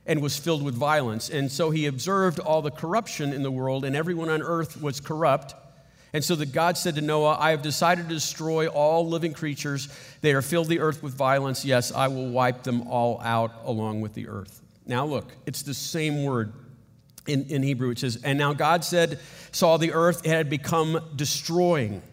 and 0.08 0.22
was 0.22 0.38
filled 0.38 0.64
with 0.64 0.76
violence. 0.76 1.30
And 1.30 1.52
so 1.52 1.70
he 1.70 1.86
observed 1.86 2.40
all 2.40 2.64
the 2.64 2.72
corruption 2.72 3.32
in 3.32 3.44
the 3.44 3.52
world, 3.52 3.86
and 3.86 3.96
everyone 3.96 4.30
on 4.30 4.42
earth 4.42 4.82
was 4.82 5.00
corrupt. 5.00 5.54
And 6.14 6.24
so 6.24 6.36
that 6.36 6.52
God 6.54 6.78
said 6.78 6.96
to 6.96 7.02
Noah, 7.02 7.38
I 7.40 7.50
have 7.52 7.64
decided 7.64 8.08
to 8.08 8.14
destroy 8.14 8.68
all 8.68 9.08
living 9.08 9.34
creatures. 9.34 9.90
They 10.22 10.34
are 10.34 10.44
filled 10.44 10.68
the 10.68 10.80
earth 10.80 11.02
with 11.02 11.16
violence. 11.16 11.66
Yes, 11.66 11.92
I 11.92 12.08
will 12.08 12.30
wipe 12.30 12.62
them 12.62 12.88
all 12.88 13.20
out 13.22 13.52
along 13.66 14.02
with 14.02 14.14
the 14.14 14.28
earth. 14.28 14.62
Now 14.86 15.06
look, 15.06 15.32
it's 15.48 15.64
the 15.64 15.74
same 15.74 16.24
word 16.24 16.54
in, 17.26 17.46
in 17.46 17.64
Hebrew. 17.64 17.90
It 17.90 18.00
says, 18.00 18.22
And 18.24 18.38
now 18.38 18.54
God 18.54 18.84
said, 18.84 19.20
saw 19.52 19.78
the 19.78 19.94
earth, 19.94 20.26
it 20.26 20.30
had 20.30 20.50
become 20.50 21.00
destroying. 21.16 22.04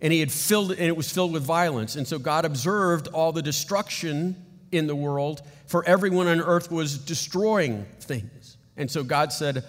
And 0.00 0.12
he 0.12 0.20
had 0.20 0.32
filled 0.32 0.72
and 0.72 0.80
it 0.80 0.96
was 0.96 1.10
filled 1.12 1.32
with 1.32 1.44
violence. 1.44 1.94
And 1.94 2.08
so 2.08 2.18
God 2.18 2.44
observed 2.44 3.08
all 3.08 3.32
the 3.32 3.42
destruction 3.42 4.36
in 4.72 4.86
the 4.86 4.96
world, 4.96 5.42
for 5.66 5.84
everyone 5.84 6.26
on 6.26 6.40
earth 6.40 6.70
was 6.70 6.98
destroying 6.98 7.86
things. 8.00 8.56
And 8.76 8.90
so 8.90 9.02
God 9.02 9.32
said, 9.32 9.64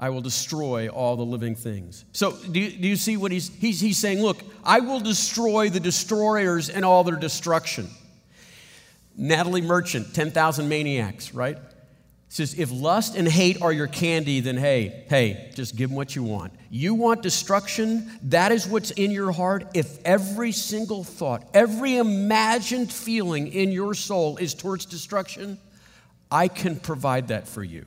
I 0.00 0.10
will 0.10 0.20
destroy 0.20 0.88
all 0.88 1.16
the 1.16 1.24
living 1.24 1.56
things. 1.56 2.04
So, 2.12 2.32
do 2.32 2.60
you, 2.60 2.70
do 2.70 2.86
you 2.86 2.96
see 2.96 3.16
what 3.16 3.32
he's, 3.32 3.48
he's, 3.56 3.80
he's 3.80 3.98
saying? 3.98 4.22
Look, 4.22 4.38
I 4.62 4.80
will 4.80 5.00
destroy 5.00 5.70
the 5.70 5.80
destroyers 5.80 6.68
and 6.68 6.84
all 6.84 7.02
their 7.02 7.16
destruction. 7.16 7.88
Natalie 9.16 9.60
Merchant, 9.60 10.14
10,000 10.14 10.68
Maniacs, 10.68 11.34
right? 11.34 11.58
Says, 12.28 12.56
if 12.58 12.70
lust 12.70 13.16
and 13.16 13.26
hate 13.26 13.60
are 13.60 13.72
your 13.72 13.86
candy, 13.88 14.40
then 14.40 14.56
hey, 14.56 15.04
hey, 15.08 15.50
just 15.54 15.74
give 15.74 15.90
them 15.90 15.96
what 15.96 16.14
you 16.14 16.22
want. 16.22 16.52
You 16.70 16.94
want 16.94 17.22
destruction? 17.22 18.18
That 18.24 18.52
is 18.52 18.68
what's 18.68 18.90
in 18.92 19.10
your 19.10 19.32
heart. 19.32 19.66
If 19.74 19.98
every 20.04 20.52
single 20.52 21.02
thought, 21.02 21.48
every 21.54 21.96
imagined 21.96 22.92
feeling 22.92 23.48
in 23.48 23.72
your 23.72 23.94
soul 23.94 24.36
is 24.36 24.54
towards 24.54 24.84
destruction, 24.84 25.58
I 26.30 26.48
can 26.48 26.76
provide 26.76 27.28
that 27.28 27.48
for 27.48 27.64
you. 27.64 27.86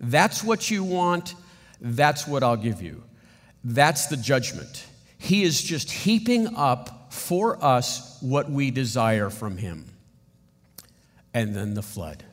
That's 0.00 0.42
what 0.42 0.70
you 0.70 0.84
want, 0.84 1.34
that's 1.80 2.26
what 2.26 2.42
I'll 2.42 2.56
give 2.56 2.82
you. 2.82 3.04
That's 3.62 4.06
the 4.06 4.16
judgment. 4.16 4.86
He 5.18 5.42
is 5.42 5.62
just 5.62 5.90
heaping 5.90 6.54
up 6.56 7.12
for 7.12 7.62
us 7.64 8.18
what 8.20 8.50
we 8.50 8.70
desire 8.70 9.30
from 9.30 9.56
Him. 9.56 9.90
And 11.32 11.54
then 11.54 11.74
the 11.74 11.82
flood. 11.82 12.24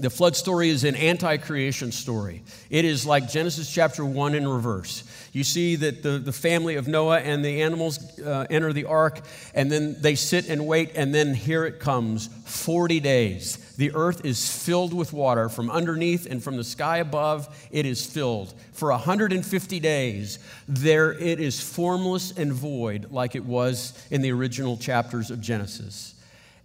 The 0.00 0.10
flood 0.10 0.36
story 0.36 0.68
is 0.68 0.84
an 0.84 0.94
anti 0.94 1.38
creation 1.38 1.90
story. 1.90 2.42
It 2.70 2.84
is 2.84 3.04
like 3.04 3.28
Genesis 3.28 3.72
chapter 3.72 4.04
1 4.04 4.36
in 4.36 4.46
reverse. 4.46 5.02
You 5.32 5.42
see 5.42 5.74
that 5.76 6.04
the, 6.04 6.18
the 6.18 6.32
family 6.32 6.76
of 6.76 6.86
Noah 6.86 7.18
and 7.18 7.44
the 7.44 7.62
animals 7.62 8.18
uh, 8.20 8.46
enter 8.48 8.72
the 8.72 8.84
ark, 8.84 9.20
and 9.54 9.72
then 9.72 10.00
they 10.00 10.14
sit 10.14 10.48
and 10.48 10.68
wait, 10.68 10.92
and 10.94 11.12
then 11.12 11.34
here 11.34 11.64
it 11.64 11.80
comes 11.80 12.28
40 12.44 13.00
days. 13.00 13.56
The 13.76 13.92
earth 13.92 14.24
is 14.24 14.64
filled 14.64 14.94
with 14.94 15.12
water 15.12 15.48
from 15.48 15.68
underneath 15.68 16.26
and 16.26 16.42
from 16.42 16.56
the 16.56 16.64
sky 16.64 16.98
above, 16.98 17.48
it 17.72 17.84
is 17.84 18.06
filled. 18.06 18.54
For 18.72 18.90
150 18.90 19.80
days, 19.80 20.38
there 20.68 21.12
it 21.12 21.40
is 21.40 21.60
formless 21.60 22.30
and 22.30 22.52
void, 22.52 23.10
like 23.10 23.34
it 23.34 23.44
was 23.44 24.00
in 24.10 24.22
the 24.22 24.30
original 24.30 24.76
chapters 24.76 25.32
of 25.32 25.40
Genesis. 25.40 26.14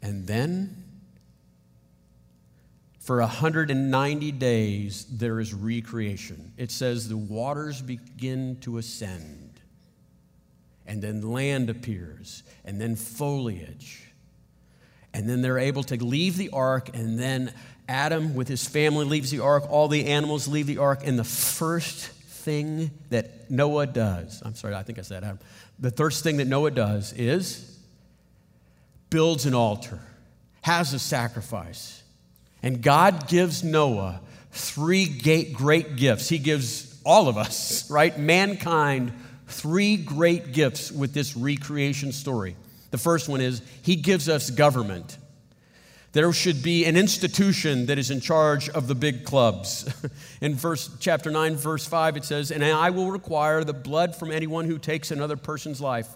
And 0.03 0.27
then 0.27 0.82
for 3.03 3.19
190 3.19 4.31
days, 4.31 5.05
there 5.11 5.41
is 5.41 5.53
recreation. 5.53 6.53
It 6.55 6.71
says 6.71 7.09
the 7.09 7.17
waters 7.17 7.81
begin 7.81 8.57
to 8.61 8.77
ascend, 8.77 9.59
and 10.87 11.01
then 11.01 11.21
land 11.21 11.69
appears, 11.69 12.43
and 12.63 12.79
then 12.79 12.95
foliage. 12.95 14.09
And 15.13 15.27
then 15.27 15.41
they're 15.41 15.59
able 15.59 15.83
to 15.83 16.01
leave 16.01 16.37
the 16.37 16.49
ark, 16.51 16.95
and 16.95 17.19
then 17.19 17.53
Adam 17.89 18.35
with 18.35 18.47
his 18.47 18.65
family 18.65 19.03
leaves 19.03 19.31
the 19.31 19.41
ark, 19.41 19.65
all 19.69 19.89
the 19.89 20.05
animals 20.05 20.47
leave 20.47 20.67
the 20.67 20.77
ark, 20.77 21.01
and 21.05 21.19
the 21.19 21.25
first 21.25 22.07
thing 22.07 22.89
that 23.09 23.51
Noah 23.51 23.87
does, 23.87 24.41
I'm 24.45 24.55
sorry, 24.55 24.75
I 24.75 24.83
think 24.83 24.97
I 24.97 25.01
said 25.01 25.25
Adam, 25.25 25.39
the 25.77 25.91
first 25.91 26.23
thing 26.23 26.37
that 26.37 26.47
Noah 26.47 26.71
does 26.71 27.11
is 27.11 27.77
builds 29.09 29.45
an 29.45 29.53
altar, 29.53 29.99
has 30.61 30.93
a 30.93 30.99
sacrifice 30.99 32.02
and 32.63 32.81
God 32.81 33.27
gives 33.27 33.63
Noah 33.63 34.21
three 34.51 35.05
great 35.05 35.97
gifts. 35.97 36.29
He 36.29 36.39
gives 36.39 36.99
all 37.05 37.27
of 37.27 37.37
us, 37.37 37.89
right? 37.91 38.17
Mankind, 38.17 39.11
three 39.47 39.97
great 39.97 40.53
gifts 40.53 40.91
with 40.91 41.13
this 41.13 41.35
recreation 41.35 42.13
story. 42.13 42.55
The 42.91 42.97
first 42.97 43.27
one 43.27 43.41
is 43.41 43.61
He 43.81 43.97
gives 43.97 44.29
us 44.29 44.49
government. 44.49 45.17
There 46.13 46.31
should 46.31 46.61
be 46.61 46.85
an 46.85 46.95
institution 46.95 47.87
that 47.87 47.97
is 47.97 48.11
in 48.11 48.21
charge 48.21 48.69
of 48.69 48.87
the 48.87 48.93
big 48.93 49.25
clubs. 49.25 49.91
in 50.41 50.53
verse 50.53 50.89
chapter 50.99 51.31
9 51.31 51.55
verse 51.55 51.85
5 51.85 52.17
it 52.17 52.23
says, 52.23 52.51
"And 52.51 52.63
I 52.63 52.91
will 52.91 53.11
require 53.11 53.63
the 53.63 53.73
blood 53.73 54.15
from 54.15 54.31
anyone 54.31 54.65
who 54.65 54.77
takes 54.77 55.11
another 55.11 55.35
person's 55.35 55.81
life." 55.81 56.07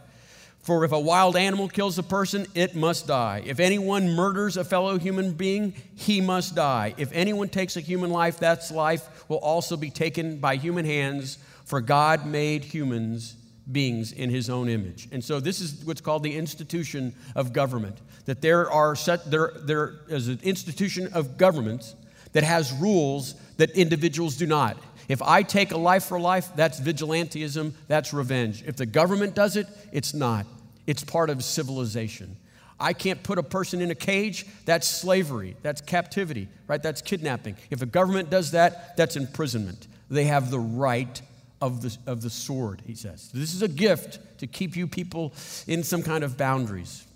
For 0.68 0.84
if 0.84 0.92
a 0.92 1.00
wild 1.00 1.38
animal 1.38 1.70
kills 1.70 1.98
a 1.98 2.04
person, 2.04 2.46
it 2.54 2.76
must 2.76 3.08
die. 3.08 3.42
If 3.46 3.62
anyone 3.62 4.10
murders 4.10 4.58
a 4.58 4.66
fellow 4.66 5.00
human 5.00 5.32
being, 5.32 5.74
he 5.96 6.20
must 6.20 6.56
die. 6.56 6.94
If 6.98 7.10
anyone 7.14 7.48
takes 7.48 7.78
a 7.78 7.80
human 7.80 8.10
life, 8.10 8.40
that 8.40 8.70
life 8.70 9.30
will 9.30 9.38
also 9.38 9.78
be 9.78 9.90
taken 9.90 10.40
by 10.40 10.58
human 10.58 10.84
hands, 10.84 11.38
for 11.64 11.80
God 11.80 12.26
made 12.26 12.66
humans 12.66 13.38
beings 13.72 14.12
in 14.12 14.30
his 14.30 14.50
own 14.50 14.68
image. 14.68 15.08
And 15.14 15.24
so 15.24 15.40
this 15.40 15.62
is 15.62 15.86
what's 15.86 16.02
called 16.02 16.24
the 16.24 16.36
institution 16.36 17.16
of 17.34 17.54
government. 17.54 18.00
That 18.26 18.42
there 18.42 18.70
are 18.70 18.94
set 18.94 19.32
there 19.32 19.54
there 19.56 19.94
is 20.10 20.28
an 20.28 20.42
institution 20.44 21.08
of 21.14 21.38
governments 21.38 21.96
that 22.34 22.44
has 22.44 22.74
rules 22.74 23.36
that 23.56 23.70
individuals 23.70 24.36
do 24.36 24.46
not. 24.46 24.76
If 25.08 25.22
I 25.22 25.44
take 25.44 25.72
a 25.72 25.78
life 25.78 26.04
for 26.04 26.20
life, 26.20 26.50
that's 26.58 26.78
vigilantism, 26.78 27.72
that's 27.88 28.14
revenge. 28.14 28.66
If 28.68 28.76
the 28.76 28.86
government 28.86 29.34
does 29.34 29.56
it, 29.56 29.68
it's 29.94 30.14
not. 30.14 30.46
It's 30.88 31.04
part 31.04 31.30
of 31.30 31.44
civilization. 31.44 32.38
I 32.80 32.94
can't 32.94 33.22
put 33.24 33.40
a 33.40 33.44
person 33.44 33.82
in 33.82 33.92
a 33.92 33.96
cage, 33.96 34.46
that's 34.66 34.88
slavery, 34.88 35.56
that's 35.64 35.82
captivity, 35.82 36.48
right? 36.68 36.82
That's 36.82 37.02
kidnapping. 37.02 37.58
If 37.72 37.82
a 37.82 37.88
government 37.88 38.30
does 38.30 38.52
that, 38.52 38.96
that's 38.98 39.16
imprisonment. 39.16 39.88
They 40.10 40.26
have 40.26 40.52
the 40.52 40.60
right 40.60 41.22
of 41.60 41.82
the, 41.82 41.98
of 42.06 42.22
the 42.22 42.30
sword, 42.30 42.84
he 42.86 42.94
says. 42.94 43.32
This 43.34 43.56
is 43.56 43.64
a 43.64 43.68
gift 43.68 44.20
to 44.40 44.48
keep 44.48 44.76
you 44.76 44.88
people 44.88 45.34
in 45.66 45.84
some 45.84 46.04
kind 46.04 46.24
of 46.24 46.38
boundaries. 46.38 47.07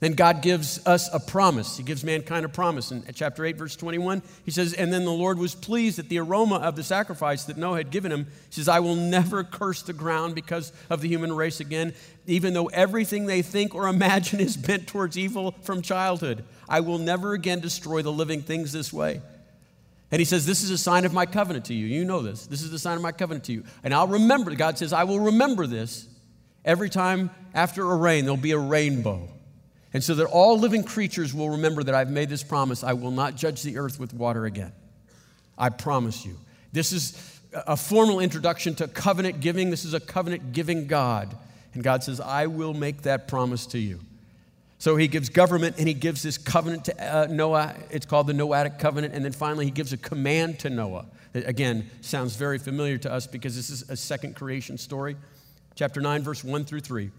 Then 0.00 0.12
God 0.12 0.42
gives 0.42 0.84
us 0.86 1.12
a 1.12 1.18
promise. 1.18 1.76
He 1.76 1.82
gives 1.82 2.04
mankind 2.04 2.44
a 2.44 2.48
promise. 2.48 2.92
In 2.92 3.02
chapter 3.14 3.44
8, 3.44 3.56
verse 3.56 3.74
21, 3.74 4.22
he 4.44 4.52
says, 4.52 4.72
And 4.72 4.92
then 4.92 5.04
the 5.04 5.10
Lord 5.10 5.38
was 5.38 5.56
pleased 5.56 5.98
at 5.98 6.08
the 6.08 6.20
aroma 6.20 6.56
of 6.56 6.76
the 6.76 6.84
sacrifice 6.84 7.44
that 7.44 7.56
Noah 7.56 7.78
had 7.78 7.90
given 7.90 8.12
him. 8.12 8.26
He 8.46 8.52
says, 8.52 8.68
I 8.68 8.78
will 8.78 8.94
never 8.94 9.42
curse 9.42 9.82
the 9.82 9.92
ground 9.92 10.36
because 10.36 10.72
of 10.88 11.00
the 11.00 11.08
human 11.08 11.32
race 11.32 11.58
again, 11.58 11.94
even 12.26 12.54
though 12.54 12.66
everything 12.66 13.26
they 13.26 13.42
think 13.42 13.74
or 13.74 13.88
imagine 13.88 14.38
is 14.38 14.56
bent 14.56 14.86
towards 14.86 15.18
evil 15.18 15.56
from 15.62 15.82
childhood. 15.82 16.44
I 16.68 16.78
will 16.78 16.98
never 16.98 17.32
again 17.32 17.58
destroy 17.58 18.02
the 18.02 18.12
living 18.12 18.42
things 18.42 18.72
this 18.72 18.92
way. 18.92 19.20
And 20.12 20.20
he 20.20 20.24
says, 20.24 20.46
This 20.46 20.62
is 20.62 20.70
a 20.70 20.78
sign 20.78 21.06
of 21.06 21.12
my 21.12 21.26
covenant 21.26 21.64
to 21.66 21.74
you. 21.74 21.86
You 21.86 22.04
know 22.04 22.20
this. 22.20 22.46
This 22.46 22.62
is 22.62 22.70
the 22.70 22.78
sign 22.78 22.94
of 22.94 23.02
my 23.02 23.12
covenant 23.12 23.44
to 23.46 23.52
you. 23.52 23.64
And 23.82 23.92
I'll 23.92 24.06
remember, 24.06 24.54
God 24.54 24.78
says, 24.78 24.92
I 24.92 25.04
will 25.04 25.20
remember 25.20 25.66
this 25.66 26.06
every 26.64 26.88
time 26.88 27.30
after 27.52 27.90
a 27.90 27.96
rain, 27.96 28.26
there'll 28.26 28.36
be 28.36 28.52
a 28.52 28.58
rainbow. 28.58 29.28
And 29.92 30.04
so 30.04 30.14
that 30.16 30.26
all 30.26 30.58
living 30.58 30.84
creatures 30.84 31.32
will 31.32 31.50
remember 31.50 31.82
that 31.82 31.94
I've 31.94 32.10
made 32.10 32.28
this 32.28 32.42
promise 32.42 32.84
I 32.84 32.92
will 32.92 33.10
not 33.10 33.36
judge 33.36 33.62
the 33.62 33.78
earth 33.78 33.98
with 33.98 34.12
water 34.12 34.44
again. 34.44 34.72
I 35.56 35.70
promise 35.70 36.24
you. 36.24 36.36
This 36.72 36.92
is 36.92 37.40
a 37.52 37.76
formal 37.76 38.20
introduction 38.20 38.74
to 38.76 38.88
covenant 38.88 39.40
giving. 39.40 39.70
This 39.70 39.84
is 39.84 39.94
a 39.94 40.00
covenant 40.00 40.52
giving 40.52 40.86
God. 40.86 41.34
And 41.74 41.82
God 41.82 42.04
says, 42.04 42.20
I 42.20 42.46
will 42.46 42.74
make 42.74 43.02
that 43.02 43.28
promise 43.28 43.66
to 43.66 43.78
you. 43.78 44.00
So 44.78 44.96
he 44.96 45.08
gives 45.08 45.28
government 45.28 45.76
and 45.78 45.88
he 45.88 45.94
gives 45.94 46.22
this 46.22 46.38
covenant 46.38 46.84
to 46.84 47.16
uh, 47.16 47.26
Noah. 47.26 47.74
It's 47.90 48.06
called 48.06 48.28
the 48.28 48.32
Noahic 48.32 48.78
covenant. 48.78 49.14
And 49.14 49.24
then 49.24 49.32
finally, 49.32 49.64
he 49.64 49.70
gives 49.70 49.92
a 49.92 49.96
command 49.96 50.60
to 50.60 50.70
Noah. 50.70 51.06
That, 51.32 51.48
again, 51.48 51.90
sounds 52.00 52.36
very 52.36 52.58
familiar 52.58 52.96
to 52.98 53.12
us 53.12 53.26
because 53.26 53.56
this 53.56 53.70
is 53.70 53.88
a 53.90 53.96
second 53.96 54.36
creation 54.36 54.78
story. 54.78 55.16
Chapter 55.74 56.00
9, 56.00 56.22
verse 56.22 56.44
1 56.44 56.64
through 56.64 56.80
3. 56.80 57.10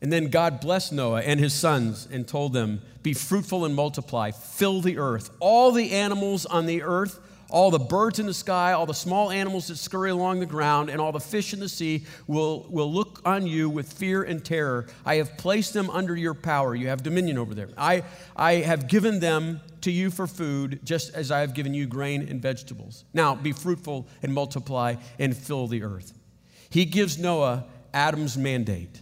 And 0.00 0.12
then 0.12 0.28
God 0.28 0.60
blessed 0.60 0.92
Noah 0.92 1.22
and 1.22 1.40
his 1.40 1.52
sons 1.52 2.06
and 2.10 2.26
told 2.26 2.52
them, 2.52 2.82
Be 3.02 3.14
fruitful 3.14 3.64
and 3.64 3.74
multiply, 3.74 4.30
fill 4.30 4.80
the 4.80 4.98
earth. 4.98 5.30
All 5.40 5.72
the 5.72 5.92
animals 5.92 6.46
on 6.46 6.66
the 6.66 6.82
earth, 6.82 7.18
all 7.50 7.70
the 7.70 7.78
birds 7.78 8.18
in 8.18 8.26
the 8.26 8.34
sky, 8.34 8.72
all 8.72 8.86
the 8.86 8.94
small 8.94 9.30
animals 9.30 9.68
that 9.68 9.76
scurry 9.76 10.10
along 10.10 10.38
the 10.38 10.46
ground, 10.46 10.88
and 10.90 11.00
all 11.00 11.10
the 11.10 11.18
fish 11.18 11.52
in 11.52 11.58
the 11.58 11.68
sea 11.68 12.04
will, 12.26 12.66
will 12.68 12.92
look 12.92 13.20
on 13.24 13.46
you 13.46 13.68
with 13.68 13.92
fear 13.92 14.22
and 14.22 14.44
terror. 14.44 14.86
I 15.04 15.16
have 15.16 15.36
placed 15.36 15.72
them 15.72 15.90
under 15.90 16.14
your 16.14 16.34
power. 16.34 16.74
You 16.74 16.88
have 16.88 17.02
dominion 17.02 17.38
over 17.38 17.54
them. 17.54 17.72
I, 17.76 18.04
I 18.36 18.54
have 18.54 18.86
given 18.86 19.18
them 19.18 19.60
to 19.80 19.90
you 19.90 20.10
for 20.10 20.26
food, 20.26 20.80
just 20.84 21.14
as 21.14 21.30
I 21.30 21.40
have 21.40 21.54
given 21.54 21.74
you 21.74 21.86
grain 21.86 22.28
and 22.28 22.40
vegetables. 22.40 23.04
Now 23.14 23.34
be 23.34 23.52
fruitful 23.52 24.06
and 24.22 24.32
multiply 24.32 24.96
and 25.18 25.36
fill 25.36 25.66
the 25.66 25.82
earth. 25.82 26.12
He 26.70 26.84
gives 26.84 27.18
Noah 27.18 27.64
Adam's 27.94 28.36
mandate. 28.36 29.00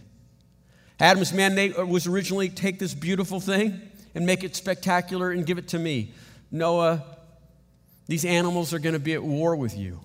Adam's 0.99 1.31
mandate 1.31 1.77
was 1.87 2.07
originally 2.07 2.49
take 2.49 2.79
this 2.79 2.93
beautiful 2.93 3.39
thing 3.39 3.81
and 4.15 4.25
make 4.25 4.43
it 4.43 4.55
spectacular 4.55 5.31
and 5.31 5.45
give 5.45 5.57
it 5.57 5.67
to 5.69 5.79
me. 5.79 6.11
Noah, 6.51 7.03
these 8.07 8.25
animals 8.25 8.73
are 8.73 8.79
going 8.79 8.93
to 8.93 8.99
be 8.99 9.13
at 9.13 9.23
war 9.23 9.55
with 9.55 9.77
you. 9.77 9.99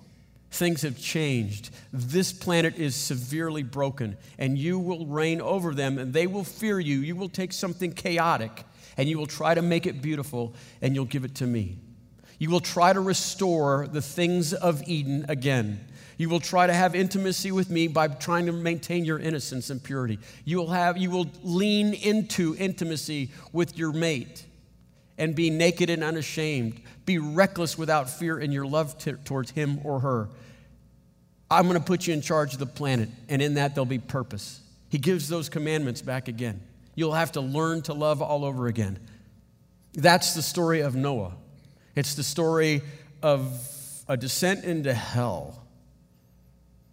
Things 0.51 0.83
have 0.83 0.99
changed. 0.99 1.71
This 1.95 2.31
planet 2.31 2.77
is 2.77 2.95
severely 2.95 3.63
broken, 3.63 4.19
and 4.39 4.59
you 4.59 4.79
will 4.79 5.07
reign 5.07 5.41
over 5.41 5.73
them, 5.73 5.99
and 5.99 6.13
they 6.13 6.27
will 6.27 6.45
fear 6.45 6.79
you. 6.79 6.99
You 6.99 7.17
will 7.17 7.31
take 7.31 7.55
something 7.55 7.95
chaotic, 7.95 8.65
and 8.99 9.09
you 9.09 9.17
will 9.17 9.27
try 9.27 9.55
to 9.55 9.63
make 9.63 9.87
it 9.87 10.03
beautiful, 10.03 10.55
and 10.83 10.95
you'll 10.95 11.07
give 11.07 11.25
it 11.25 11.37
to 11.37 11.47
me. 11.47 11.79
You 12.39 12.51
will 12.51 12.61
try 12.61 12.93
to 12.93 13.01
restore 13.01 13.87
the 13.87 14.03
things 14.03 14.53
of 14.53 14.87
Eden 14.87 15.25
again. 15.29 15.89
You 16.19 16.29
will 16.29 16.41
try 16.41 16.67
to 16.67 16.73
have 16.73 16.95
intimacy 16.95 17.53
with 17.53 17.71
me 17.71 17.89
by 17.89 18.09
trying 18.09 18.47
to 18.47 18.53
maintain 18.53 19.05
your 19.05 19.19
innocence 19.19 19.71
and 19.71 19.83
purity. 19.83 20.19
You 20.45 20.59
will, 20.59 20.71
have, 20.71 20.97
you 20.99 21.11
will 21.11 21.31
lean 21.43 21.95
into 21.95 22.55
intimacy 22.59 23.31
with 23.53 23.79
your 23.79 23.93
mate 23.93 24.45
and 25.19 25.35
be 25.35 25.51
naked 25.51 25.91
and 25.91 26.03
unashamed. 26.03 26.81
Be 27.07 27.19
reckless 27.19 27.77
without 27.77 28.11
fear 28.11 28.39
in 28.39 28.53
your 28.53 28.67
love 28.67 28.99
t- 28.99 29.13
towards 29.25 29.51
him 29.51 29.81
or 29.85 30.01
her. 30.01 30.29
I'm 31.51 31.69
going 31.69 31.79
to 31.79 31.85
put 31.85 32.07
you 32.07 32.15
in 32.15 32.23
charge 32.23 32.55
of 32.55 32.59
the 32.59 32.67
planet, 32.67 33.11
and 33.29 33.43
in 33.43 33.55
that 33.55 33.75
there'll 33.75 33.85
be 33.85 33.99
purpose. 33.99 34.61
He 34.89 34.99
gives 34.99 35.29
those 35.29 35.49
commandments 35.49 36.01
back 36.01 36.29
again. 36.29 36.63
You'll 36.95 37.13
have 37.13 37.33
to 37.33 37.41
learn 37.41 37.83
to 37.83 37.95
love 37.95 38.23
all 38.23 38.45
over 38.45 38.67
again. 38.69 38.99
That's 39.95 40.35
the 40.35 40.43
story 40.43 40.81
of 40.81 40.95
Noah. 40.95 41.35
It's 41.95 42.15
the 42.15 42.23
story 42.23 42.83
of 43.23 44.05
a 44.09 44.17
descent 44.17 44.65
into 44.65 44.95
hell 44.95 45.62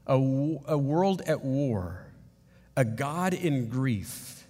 a, 0.10 0.16
a 0.16 0.78
world 0.78 1.22
at 1.28 1.46
war, 1.46 2.04
a 2.76 2.84
God 2.84 3.34
in 3.34 3.70
grief, 3.70 4.44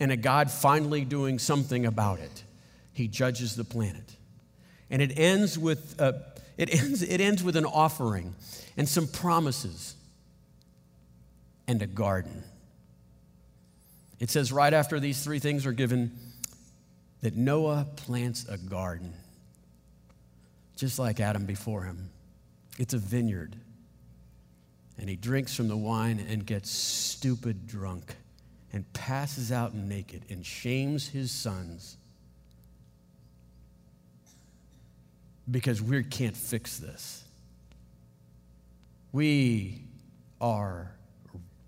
and 0.00 0.10
a 0.10 0.16
God 0.16 0.50
finally 0.50 1.04
doing 1.04 1.38
something 1.38 1.86
about 1.86 2.18
it. 2.18 2.42
He 2.92 3.06
judges 3.06 3.54
the 3.54 3.64
planet. 3.64 4.16
And 4.90 5.00
it 5.00 5.16
ends 5.16 5.56
with, 5.56 6.00
uh, 6.00 6.14
it 6.58 6.74
ends, 6.74 7.02
it 7.02 7.20
ends 7.20 7.42
with 7.44 7.56
an 7.56 7.64
offering 7.64 8.34
and 8.76 8.88
some 8.88 9.06
promises 9.06 9.94
and 11.68 11.80
a 11.80 11.86
garden. 11.86 12.42
It 14.18 14.30
says 14.30 14.52
right 14.52 14.74
after 14.74 14.98
these 14.98 15.22
three 15.22 15.38
things 15.38 15.64
are 15.64 15.72
given 15.72 16.12
that 17.22 17.36
Noah 17.36 17.86
plants 17.96 18.46
a 18.48 18.58
garden, 18.58 19.14
just 20.76 20.98
like 20.98 21.20
Adam 21.20 21.46
before 21.46 21.84
him. 21.84 22.10
It's 22.78 22.94
a 22.94 22.98
vineyard 22.98 23.56
and 24.98 25.08
he 25.08 25.16
drinks 25.16 25.54
from 25.54 25.68
the 25.68 25.76
wine 25.76 26.24
and 26.28 26.46
gets 26.46 26.70
stupid 26.70 27.66
drunk 27.66 28.16
and 28.72 28.90
passes 28.92 29.52
out 29.52 29.74
naked 29.74 30.24
and 30.30 30.44
shames 30.44 31.08
his 31.08 31.30
sons 31.30 31.96
because 35.50 35.82
we 35.82 36.02
can't 36.02 36.36
fix 36.36 36.78
this. 36.78 37.24
We 39.12 39.84
are 40.40 40.94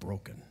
broken. 0.00 0.42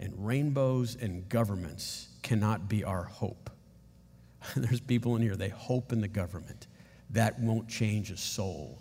And 0.00 0.14
rainbows 0.16 0.96
and 1.00 1.28
governments 1.28 2.08
cannot 2.22 2.68
be 2.68 2.84
our 2.84 3.02
hope. 3.02 3.50
There's 4.56 4.80
people 4.80 5.16
in 5.16 5.22
here, 5.22 5.36
they 5.36 5.48
hope 5.48 5.92
in 5.92 6.00
the 6.00 6.08
government. 6.08 6.66
That 7.10 7.38
won't 7.40 7.68
change 7.68 8.10
a 8.10 8.16
soul. 8.16 8.78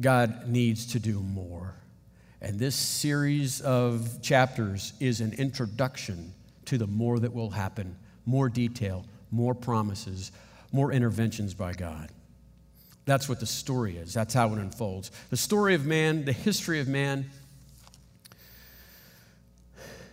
God 0.00 0.48
needs 0.48 0.86
to 0.86 0.98
do 0.98 1.20
more. 1.20 1.74
And 2.40 2.58
this 2.58 2.74
series 2.74 3.60
of 3.60 4.20
chapters 4.22 4.92
is 5.00 5.20
an 5.20 5.32
introduction 5.34 6.34
to 6.66 6.78
the 6.78 6.86
more 6.86 7.18
that 7.18 7.32
will 7.32 7.50
happen 7.50 7.96
more 8.26 8.48
detail, 8.48 9.04
more 9.30 9.54
promises, 9.54 10.32
more 10.72 10.92
interventions 10.92 11.54
by 11.54 11.72
God. 11.72 12.10
That's 13.06 13.28
what 13.28 13.38
the 13.38 13.46
story 13.46 13.96
is. 13.96 14.14
That's 14.14 14.34
how 14.34 14.52
it 14.52 14.58
unfolds. 14.58 15.10
The 15.30 15.36
story 15.36 15.74
of 15.74 15.84
man, 15.86 16.24
the 16.24 16.32
history 16.32 16.80
of 16.80 16.88
man, 16.88 17.30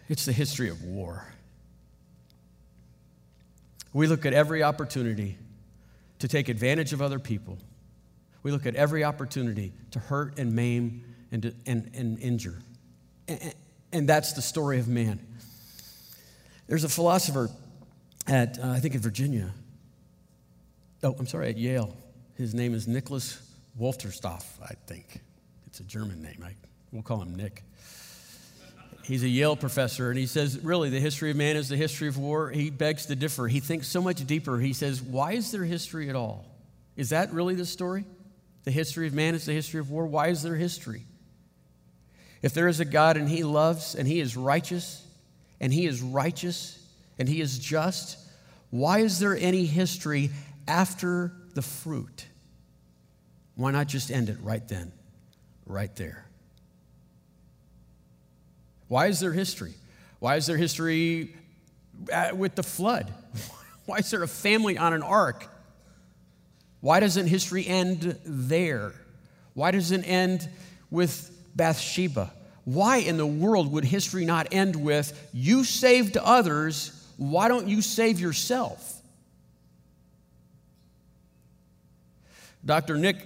it's 0.10 0.26
the 0.26 0.34
history 0.34 0.70
of 0.70 0.84
war. 0.84 1.26
We 3.94 4.08
look 4.08 4.26
at 4.26 4.34
every 4.34 4.62
opportunity 4.62 5.38
to 6.20 6.28
take 6.28 6.50
advantage 6.50 6.94
of 6.94 7.02
other 7.02 7.20
people 7.20 7.58
we 8.44 8.52
look 8.52 8.66
at 8.66 8.76
every 8.76 9.04
opportunity 9.04 9.74
to 9.92 10.00
hurt 10.00 10.40
and 10.40 10.54
maim 10.54 11.04
and, 11.32 11.44
to, 11.44 11.54
and, 11.66 11.92
and 11.94 12.20
injure. 12.20 12.60
And, 13.28 13.54
and, 13.92 14.10
that's 14.10 14.34
the 14.34 14.42
story 14.42 14.80
of 14.80 14.88
man. 14.88 15.20
There's 16.68 16.84
a 16.84 16.90
philosopher 16.90 17.50
at, 18.28 18.60
uh, 18.60 18.70
I 18.70 18.80
think, 18.80 18.96
in 18.96 19.02
Virginia. 19.02 19.52
Oh, 21.04 21.16
I'm 21.18 21.28
sorry, 21.28 21.50
at 21.50 21.58
Yale. 21.58 21.96
His 22.36 22.54
name 22.54 22.74
is 22.74 22.88
Nicholas 22.88 23.42
Wolterstorff, 23.80 24.46
I 24.64 24.74
think. 24.88 25.22
It's 25.68 25.80
a 25.80 25.84
German 25.84 26.22
name. 26.22 26.44
I, 26.46 26.56
we'll 26.92 27.04
call 27.04 27.22
him 27.22 27.36
Nick. 27.36 27.64
He's 29.04 29.24
a 29.24 29.30
Yale 29.30 29.56
professor, 29.56 30.10
and 30.10 30.20
he 30.20 30.28
says, 30.28 30.60
really, 30.64 30.90
the 30.90 31.00
history 31.00 31.32
of 31.32 31.38
man 31.38 31.56
is 31.56 31.70
the 31.70 31.78
history 31.78 32.08
of 32.08 32.18
war. 32.18 32.50
He 32.50 32.70
begs 32.70 33.08
to 33.08 33.16
differ. 33.16 33.48
He 33.48 33.60
thinks 33.60 33.88
so 33.88 34.02
much 34.02 34.26
deeper. 34.26 34.60
He 34.60 34.74
says, 34.74 35.02
why 35.02 35.34
is 35.34 35.52
there 35.52 35.64
history 35.64 36.10
at 36.10 36.16
all? 36.16 36.46
Is 36.96 37.10
that 37.10 37.34
really 37.34 37.56
the 37.56 37.66
story? 37.66 38.06
The 38.64 38.72
history 38.72 39.08
of 39.08 39.14
man 39.14 39.36
is 39.36 39.46
the 39.46 39.54
history 39.54 39.80
of 39.80 39.90
war. 39.90 40.06
Why 40.06 40.28
is 40.28 40.44
there 40.44 40.56
history? 40.56 41.06
If 42.42 42.54
there 42.54 42.68
is 42.68 42.80
a 42.80 42.86
God 42.86 43.18
and 43.18 43.30
He 43.30 43.44
loves 43.44 43.96
and 43.96 44.08
He 44.08 44.20
is 44.20 44.36
righteous 44.38 45.06
and 45.60 45.74
He 45.74 45.86
is 45.86 46.02
righteous 46.02 46.80
and 47.18 47.28
He 47.28 47.42
is 47.42 47.60
just, 47.60 48.18
why 48.70 49.00
is 49.00 49.20
there 49.20 49.36
any 49.36 49.66
history 49.66 50.32
after 50.68 51.34
the 51.54 51.62
fruit? 51.62 52.26
Why 53.56 53.72
not 53.72 53.88
just 53.88 54.10
end 54.10 54.30
it 54.30 54.38
right 54.42 54.66
then, 54.68 54.92
right 55.66 55.96
there? 55.96 56.26
Why 58.88 59.08
is 59.08 59.20
there 59.20 59.34
history? 59.34 59.74
Why 60.20 60.36
is 60.36 60.46
there 60.46 60.58
history 60.58 61.36
with 62.34 62.56
the 62.56 62.64
flood? 62.64 63.12
Why 63.86 63.98
is 63.98 64.12
there 64.12 64.24
a 64.24 64.28
family 64.28 64.78
on 64.78 64.94
an 64.94 65.02
ark? 65.02 65.48
Why 66.82 67.00
doesn't 67.00 67.28
history 67.28 67.66
end 67.66 68.20
there? 68.26 68.94
Why 69.54 69.72
does 69.72 69.92
it 69.92 70.04
end 70.06 70.50
with 70.90 71.30
Bathsheba? 71.56 72.32
why 72.64 72.98
in 72.98 73.18
the 73.18 73.26
world 73.26 73.72
would 73.72 73.86
history 73.86 74.26
not 74.26 74.48
end 74.52 74.76
with, 74.76 75.30
you 75.34 75.64
saved 75.64 76.18
others, 76.18 77.08
why 77.18 77.48
don't 77.48 77.68
you 77.68 77.82
save 77.82 78.20
yourself? 78.20 79.02
Dr. 82.64 82.98
Nick 82.98 83.18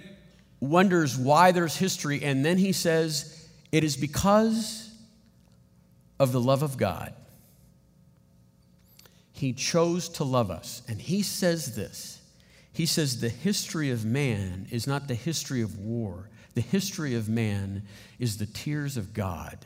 wonders 0.60 1.18
why 1.18 1.52
there's 1.52 1.76
history, 1.76 2.22
and 2.22 2.44
then 2.44 2.56
he 2.56 2.72
says, 2.72 3.48
it 3.70 3.84
is 3.84 3.96
because 3.96 4.90
of 6.18 6.32
the 6.32 6.40
love 6.40 6.62
of 6.62 6.78
God. 6.78 7.12
He 9.32 9.52
chose 9.52 10.08
to 10.10 10.24
love 10.24 10.50
us. 10.50 10.80
And 10.88 10.98
he 10.98 11.22
says 11.22 11.76
this 11.76 12.22
He 12.76 12.84
says, 12.84 13.22
the 13.22 13.30
history 13.30 13.90
of 13.90 14.04
man 14.04 14.66
is 14.70 14.86
not 14.86 15.08
the 15.08 15.14
history 15.14 15.62
of 15.62 15.78
war, 15.78 16.28
the 16.52 16.60
history 16.60 17.14
of 17.14 17.26
man 17.26 17.84
is 18.18 18.36
the 18.36 18.44
tears 18.44 18.98
of 18.98 19.14
God. 19.14 19.64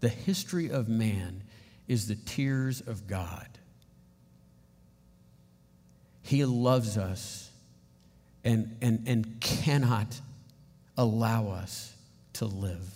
The 0.00 0.10
history 0.10 0.70
of 0.70 0.86
man 0.90 1.42
is 1.88 2.08
the 2.08 2.14
tears 2.14 2.82
of 2.82 3.06
God. 3.06 3.48
He 6.20 6.44
loves 6.44 6.98
us 6.98 7.50
and, 8.44 8.76
and, 8.82 9.04
and 9.06 9.40
cannot 9.40 10.20
allow 10.98 11.48
us 11.48 11.94
to 12.34 12.44
live 12.44 12.86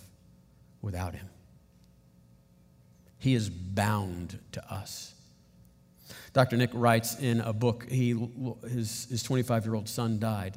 without 0.83 1.15
Him. 1.15 1.29
He 3.17 3.33
is 3.33 3.49
bound 3.49 4.37
to 4.51 4.71
us. 4.71 5.15
Dr. 6.37 6.55
Nick 6.55 6.69
writes 6.75 7.17
in 7.17 7.41
a 7.41 7.51
book, 7.51 7.89
he, 7.89 8.15
his, 8.69 9.07
his 9.09 9.23
25 9.23 9.65
year 9.65 9.73
old 9.73 9.89
son 9.89 10.19
died, 10.19 10.55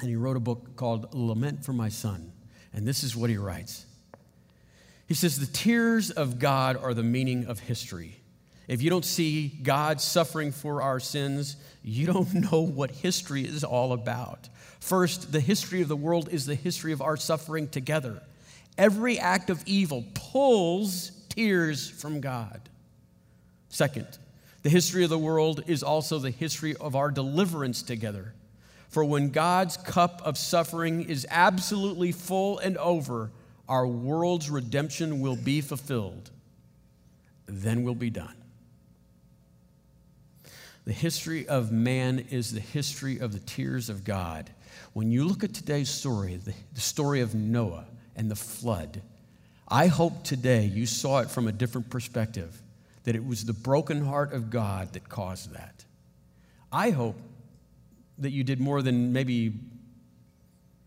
and 0.00 0.08
he 0.08 0.16
wrote 0.16 0.36
a 0.36 0.40
book 0.40 0.74
called 0.74 1.14
Lament 1.14 1.64
for 1.64 1.72
My 1.72 1.88
Son. 1.88 2.32
And 2.72 2.84
this 2.84 3.04
is 3.04 3.14
what 3.14 3.30
he 3.30 3.36
writes 3.36 3.86
He 5.06 5.14
says, 5.14 5.38
The 5.38 5.46
tears 5.46 6.10
of 6.10 6.40
God 6.40 6.76
are 6.76 6.94
the 6.94 7.04
meaning 7.04 7.46
of 7.46 7.60
history. 7.60 8.16
If 8.66 8.82
you 8.82 8.90
don't 8.90 9.04
see 9.04 9.46
God 9.62 10.00
suffering 10.00 10.50
for 10.50 10.82
our 10.82 10.98
sins, 10.98 11.54
you 11.84 12.08
don't 12.08 12.34
know 12.50 12.62
what 12.62 12.90
history 12.90 13.44
is 13.44 13.62
all 13.62 13.92
about. 13.92 14.48
First, 14.80 15.30
the 15.30 15.38
history 15.38 15.80
of 15.80 15.86
the 15.86 15.94
world 15.94 16.28
is 16.32 16.44
the 16.44 16.56
history 16.56 16.90
of 16.90 17.00
our 17.00 17.16
suffering 17.16 17.68
together. 17.68 18.20
Every 18.76 19.16
act 19.20 19.48
of 19.48 19.62
evil 19.64 20.04
pulls 20.14 21.12
tears 21.28 21.88
from 21.88 22.20
God. 22.20 22.68
Second, 23.68 24.18
the 24.68 24.72
history 24.72 25.02
of 25.02 25.08
the 25.08 25.18
world 25.18 25.62
is 25.66 25.82
also 25.82 26.18
the 26.18 26.30
history 26.30 26.76
of 26.76 26.94
our 26.94 27.10
deliverance 27.10 27.80
together. 27.80 28.34
For 28.90 29.02
when 29.02 29.30
God's 29.30 29.78
cup 29.78 30.20
of 30.26 30.36
suffering 30.36 31.08
is 31.08 31.26
absolutely 31.30 32.12
full 32.12 32.58
and 32.58 32.76
over, 32.76 33.30
our 33.66 33.86
world's 33.86 34.50
redemption 34.50 35.20
will 35.20 35.36
be 35.36 35.62
fulfilled. 35.62 36.30
Then 37.46 37.82
we'll 37.82 37.94
be 37.94 38.10
done. 38.10 38.34
The 40.84 40.92
history 40.92 41.48
of 41.48 41.72
man 41.72 42.26
is 42.30 42.52
the 42.52 42.60
history 42.60 43.20
of 43.20 43.32
the 43.32 43.40
tears 43.40 43.88
of 43.88 44.04
God. 44.04 44.50
When 44.92 45.10
you 45.10 45.24
look 45.24 45.44
at 45.44 45.54
today's 45.54 45.88
story, 45.88 46.36
the, 46.36 46.52
story 46.78 47.22
of 47.22 47.34
Noah 47.34 47.86
and 48.16 48.30
the 48.30 48.36
flood, 48.36 49.00
I 49.66 49.86
hope 49.86 50.24
today 50.24 50.66
you 50.66 50.84
saw 50.84 51.20
it 51.20 51.30
from 51.30 51.48
a 51.48 51.52
different 51.52 51.88
perspective, 51.88 52.60
that 53.04 53.16
it 53.16 53.24
was 53.24 53.44
the 53.44 53.52
broken 53.52 54.04
heart 54.04 54.32
of 54.32 54.50
God 54.50 54.92
that 54.92 55.08
caused 55.08 55.52
that. 55.54 55.84
I 56.72 56.90
hope 56.90 57.16
that 58.18 58.30
you 58.30 58.44
did 58.44 58.60
more 58.60 58.82
than 58.82 59.12
maybe 59.12 59.52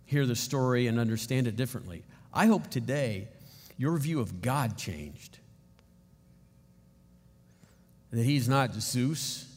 hear 0.06 0.26
the 0.26 0.36
story 0.36 0.88
and 0.88 1.00
understand 1.00 1.48
it 1.48 1.56
differently. 1.56 2.04
I 2.34 2.46
hope 2.46 2.70
today 2.70 3.30
your 3.78 3.98
view 3.98 4.20
of 4.20 4.42
God 4.42 4.78
changed. 4.78 5.40
That 8.12 8.24
He's 8.24 8.50
not 8.50 8.74
Zeus 8.74 9.48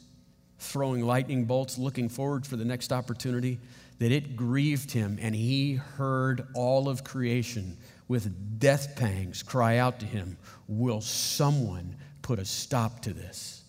throwing 0.58 1.04
lightning 1.04 1.44
bolts, 1.44 1.76
looking 1.76 2.08
forward 2.08 2.46
for 2.46 2.56
the 2.56 2.64
next 2.64 2.92
opportunity, 2.92 3.58
that 3.98 4.12
it 4.12 4.36
grieved 4.36 4.92
Him 4.92 5.18
and 5.20 5.34
He 5.34 5.74
heard 5.74 6.46
all 6.54 6.88
of 6.88 7.04
creation 7.04 7.76
with 8.08 8.58
death 8.58 8.96
pangs 8.96 9.42
cry 9.42 9.78
out 9.78 10.00
to 10.00 10.06
Him, 10.06 10.36
Will 10.68 11.00
someone 11.00 11.96
put 12.24 12.38
a 12.38 12.44
stop 12.44 13.00
to 13.02 13.12
this? 13.12 13.62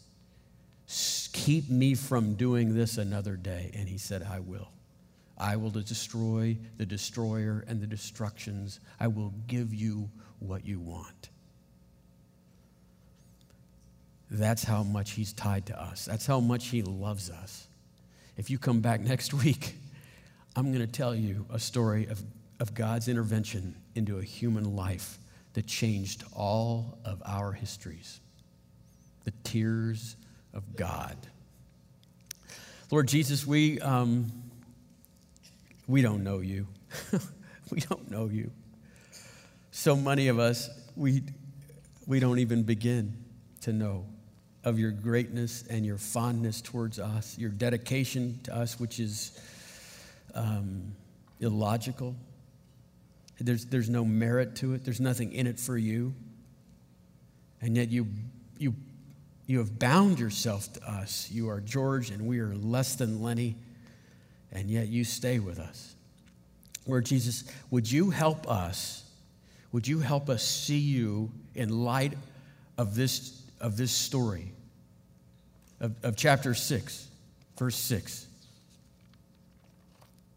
Keep 1.33 1.69
me 1.69 1.93
from 1.93 2.35
doing 2.35 2.73
this 2.73 2.97
another 2.97 3.35
day. 3.35 3.69
And 3.75 3.87
he 3.87 3.97
said, 3.97 4.23
I 4.23 4.39
will. 4.39 4.69
I 5.37 5.57
will 5.57 5.69
destroy 5.69 6.57
the 6.77 6.85
destroyer 6.85 7.65
and 7.67 7.81
the 7.81 7.85
destructions. 7.85 8.79
I 8.99 9.07
will 9.07 9.33
give 9.47 9.73
you 9.73 10.09
what 10.39 10.65
you 10.65 10.79
want. 10.79 11.29
That's 14.31 14.63
how 14.63 14.83
much 14.83 15.11
he's 15.11 15.33
tied 15.33 15.65
to 15.67 15.79
us. 15.79 16.05
That's 16.05 16.25
how 16.25 16.39
much 16.39 16.67
he 16.67 16.81
loves 16.81 17.29
us. 17.29 17.67
If 18.37 18.49
you 18.49 18.57
come 18.57 18.79
back 18.79 19.01
next 19.01 19.33
week, 19.33 19.75
I'm 20.55 20.71
going 20.73 20.85
to 20.85 20.91
tell 20.91 21.13
you 21.13 21.45
a 21.51 21.59
story 21.59 22.07
of, 22.07 22.23
of 22.61 22.73
God's 22.73 23.09
intervention 23.09 23.75
into 23.93 24.19
a 24.19 24.23
human 24.23 24.75
life 24.75 25.19
that 25.53 25.67
changed 25.67 26.23
all 26.33 26.97
of 27.03 27.21
our 27.25 27.51
histories. 27.51 28.21
The 29.25 29.33
tears 29.43 30.15
of 30.53 30.75
God. 30.75 31.17
Lord 32.91 33.07
Jesus, 33.07 33.45
we, 33.45 33.79
um, 33.81 34.31
we 35.87 36.01
don't 36.01 36.23
know 36.23 36.39
you. 36.39 36.67
we 37.71 37.79
don't 37.81 38.09
know 38.09 38.27
you. 38.27 38.51
So 39.71 39.95
many 39.95 40.29
of 40.29 40.39
us, 40.39 40.69
we, 40.95 41.23
we 42.07 42.19
don't 42.19 42.39
even 42.39 42.63
begin 42.63 43.17
to 43.61 43.73
know 43.73 44.05
of 44.63 44.79
your 44.79 44.91
greatness 44.91 45.63
and 45.69 45.85
your 45.85 45.97
fondness 45.97 46.61
towards 46.61 46.99
us, 46.99 47.37
your 47.37 47.49
dedication 47.49 48.39
to 48.43 48.55
us, 48.55 48.79
which 48.79 48.99
is 48.99 49.39
um, 50.33 50.95
illogical. 51.39 52.15
There's, 53.39 53.65
there's 53.65 53.89
no 53.89 54.05
merit 54.05 54.55
to 54.57 54.73
it, 54.73 54.85
there's 54.85 55.01
nothing 55.01 55.33
in 55.33 55.47
it 55.47 55.59
for 55.59 55.77
you. 55.77 56.13
And 57.61 57.75
yet 57.75 57.89
you, 57.89 58.07
you 58.57 58.75
you 59.47 59.59
have 59.59 59.77
bound 59.77 60.19
yourself 60.19 60.71
to 60.73 60.89
us. 60.89 61.29
You 61.31 61.49
are 61.49 61.61
George, 61.61 62.09
and 62.09 62.25
we 62.25 62.39
are 62.39 62.55
less 62.55 62.95
than 62.95 63.21
Lenny, 63.21 63.55
and 64.51 64.69
yet 64.69 64.87
you 64.87 65.03
stay 65.03 65.39
with 65.39 65.59
us. 65.59 65.95
Lord 66.87 67.05
Jesus, 67.05 67.43
would 67.69 67.91
you 67.91 68.09
help 68.09 68.49
us? 68.49 69.03
Would 69.71 69.87
you 69.87 69.99
help 69.99 70.29
us 70.29 70.43
see 70.43 70.77
you 70.77 71.31
in 71.53 71.69
light 71.69 72.13
of 72.77 72.95
this, 72.95 73.43
of 73.59 73.77
this 73.77 73.91
story, 73.91 74.51
of, 75.79 75.93
of 76.03 76.15
chapter 76.15 76.53
6, 76.53 77.07
verse 77.57 77.75
6, 77.75 78.27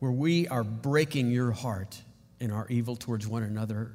where 0.00 0.12
we 0.12 0.48
are 0.48 0.64
breaking 0.64 1.30
your 1.30 1.52
heart 1.52 2.00
in 2.40 2.50
our 2.50 2.66
evil 2.68 2.94
towards 2.94 3.26
one 3.26 3.42
another, 3.42 3.92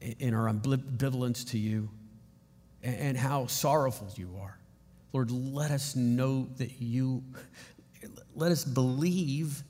in 0.00 0.34
our 0.34 0.52
ambivalence 0.52 1.48
to 1.50 1.58
you 1.58 1.88
and 2.82 3.16
how 3.16 3.46
sorrowful 3.46 4.08
you 4.16 4.36
are. 4.40 4.58
Lord, 5.12 5.30
let 5.30 5.70
us 5.70 5.96
know 5.96 6.48
that 6.58 6.80
you, 6.80 7.22
let 8.34 8.52
us 8.52 8.64
believe 8.64 9.62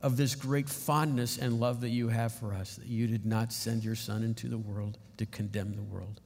of 0.00 0.16
this 0.16 0.34
great 0.34 0.68
fondness 0.68 1.38
and 1.38 1.60
love 1.60 1.82
that 1.82 1.90
you 1.90 2.08
have 2.08 2.32
for 2.32 2.52
us, 2.52 2.76
that 2.76 2.86
you 2.86 3.06
did 3.06 3.24
not 3.24 3.52
send 3.52 3.84
your 3.84 3.94
Son 3.94 4.24
into 4.24 4.48
the 4.48 4.58
world 4.58 4.98
to 5.18 5.26
condemn 5.26 5.74
the 5.74 5.82
world, 5.82 6.20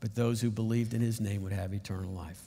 but 0.00 0.14
those 0.14 0.40
who 0.40 0.50
believed 0.50 0.94
in 0.94 1.00
his 1.00 1.20
name 1.20 1.42
would 1.42 1.52
have 1.52 1.72
eternal 1.72 2.12
life. 2.12 2.40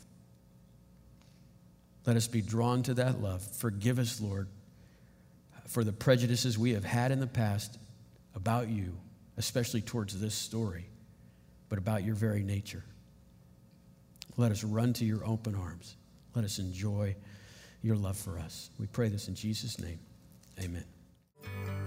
Let 2.06 2.16
us 2.16 2.28
be 2.28 2.42
drawn 2.42 2.84
to 2.84 2.94
that 2.94 3.22
love. 3.22 3.42
Forgive 3.42 4.00
us, 4.00 4.22
Lord, 4.22 4.48
for 5.68 5.84
the 5.84 5.92
prejudices 5.92 6.58
we 6.58 6.74
have 6.74 6.86
had 6.86 7.12
in 7.12 7.20
the 7.20 7.28
past 7.28 7.78
about 8.36 8.70
you, 8.70 8.96
especially 9.38 9.82
towards 9.82 10.18
this 10.20 10.36
story 10.36 10.86
but 11.76 11.80
about 11.80 12.04
your 12.06 12.16
very 12.16 12.42
nature. 12.42 12.86
Let 14.38 14.54
us 14.54 14.64
run 14.64 14.94
to 14.94 15.04
your 15.04 15.26
open 15.26 15.56
arms. 15.56 15.98
Let 16.34 16.46
us 16.46 16.58
enjoy 16.58 17.18
your 17.82 17.98
love 17.98 18.16
for 18.16 18.40
us. 18.40 18.70
We 18.80 18.88
pray 18.88 19.10
this 19.10 19.28
in 19.28 19.36
Jesus' 19.36 19.78
name. 19.78 20.00
Amen. 20.64 20.86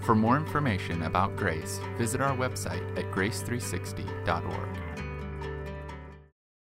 For 0.01 0.13
more 0.13 0.37
information 0.37 1.01
about 1.03 1.35
grace, 1.35 1.79
visit 1.97 2.21
our 2.21 2.37
website 2.37 2.97
at 2.99 3.05
grace360.org. 3.11 5.08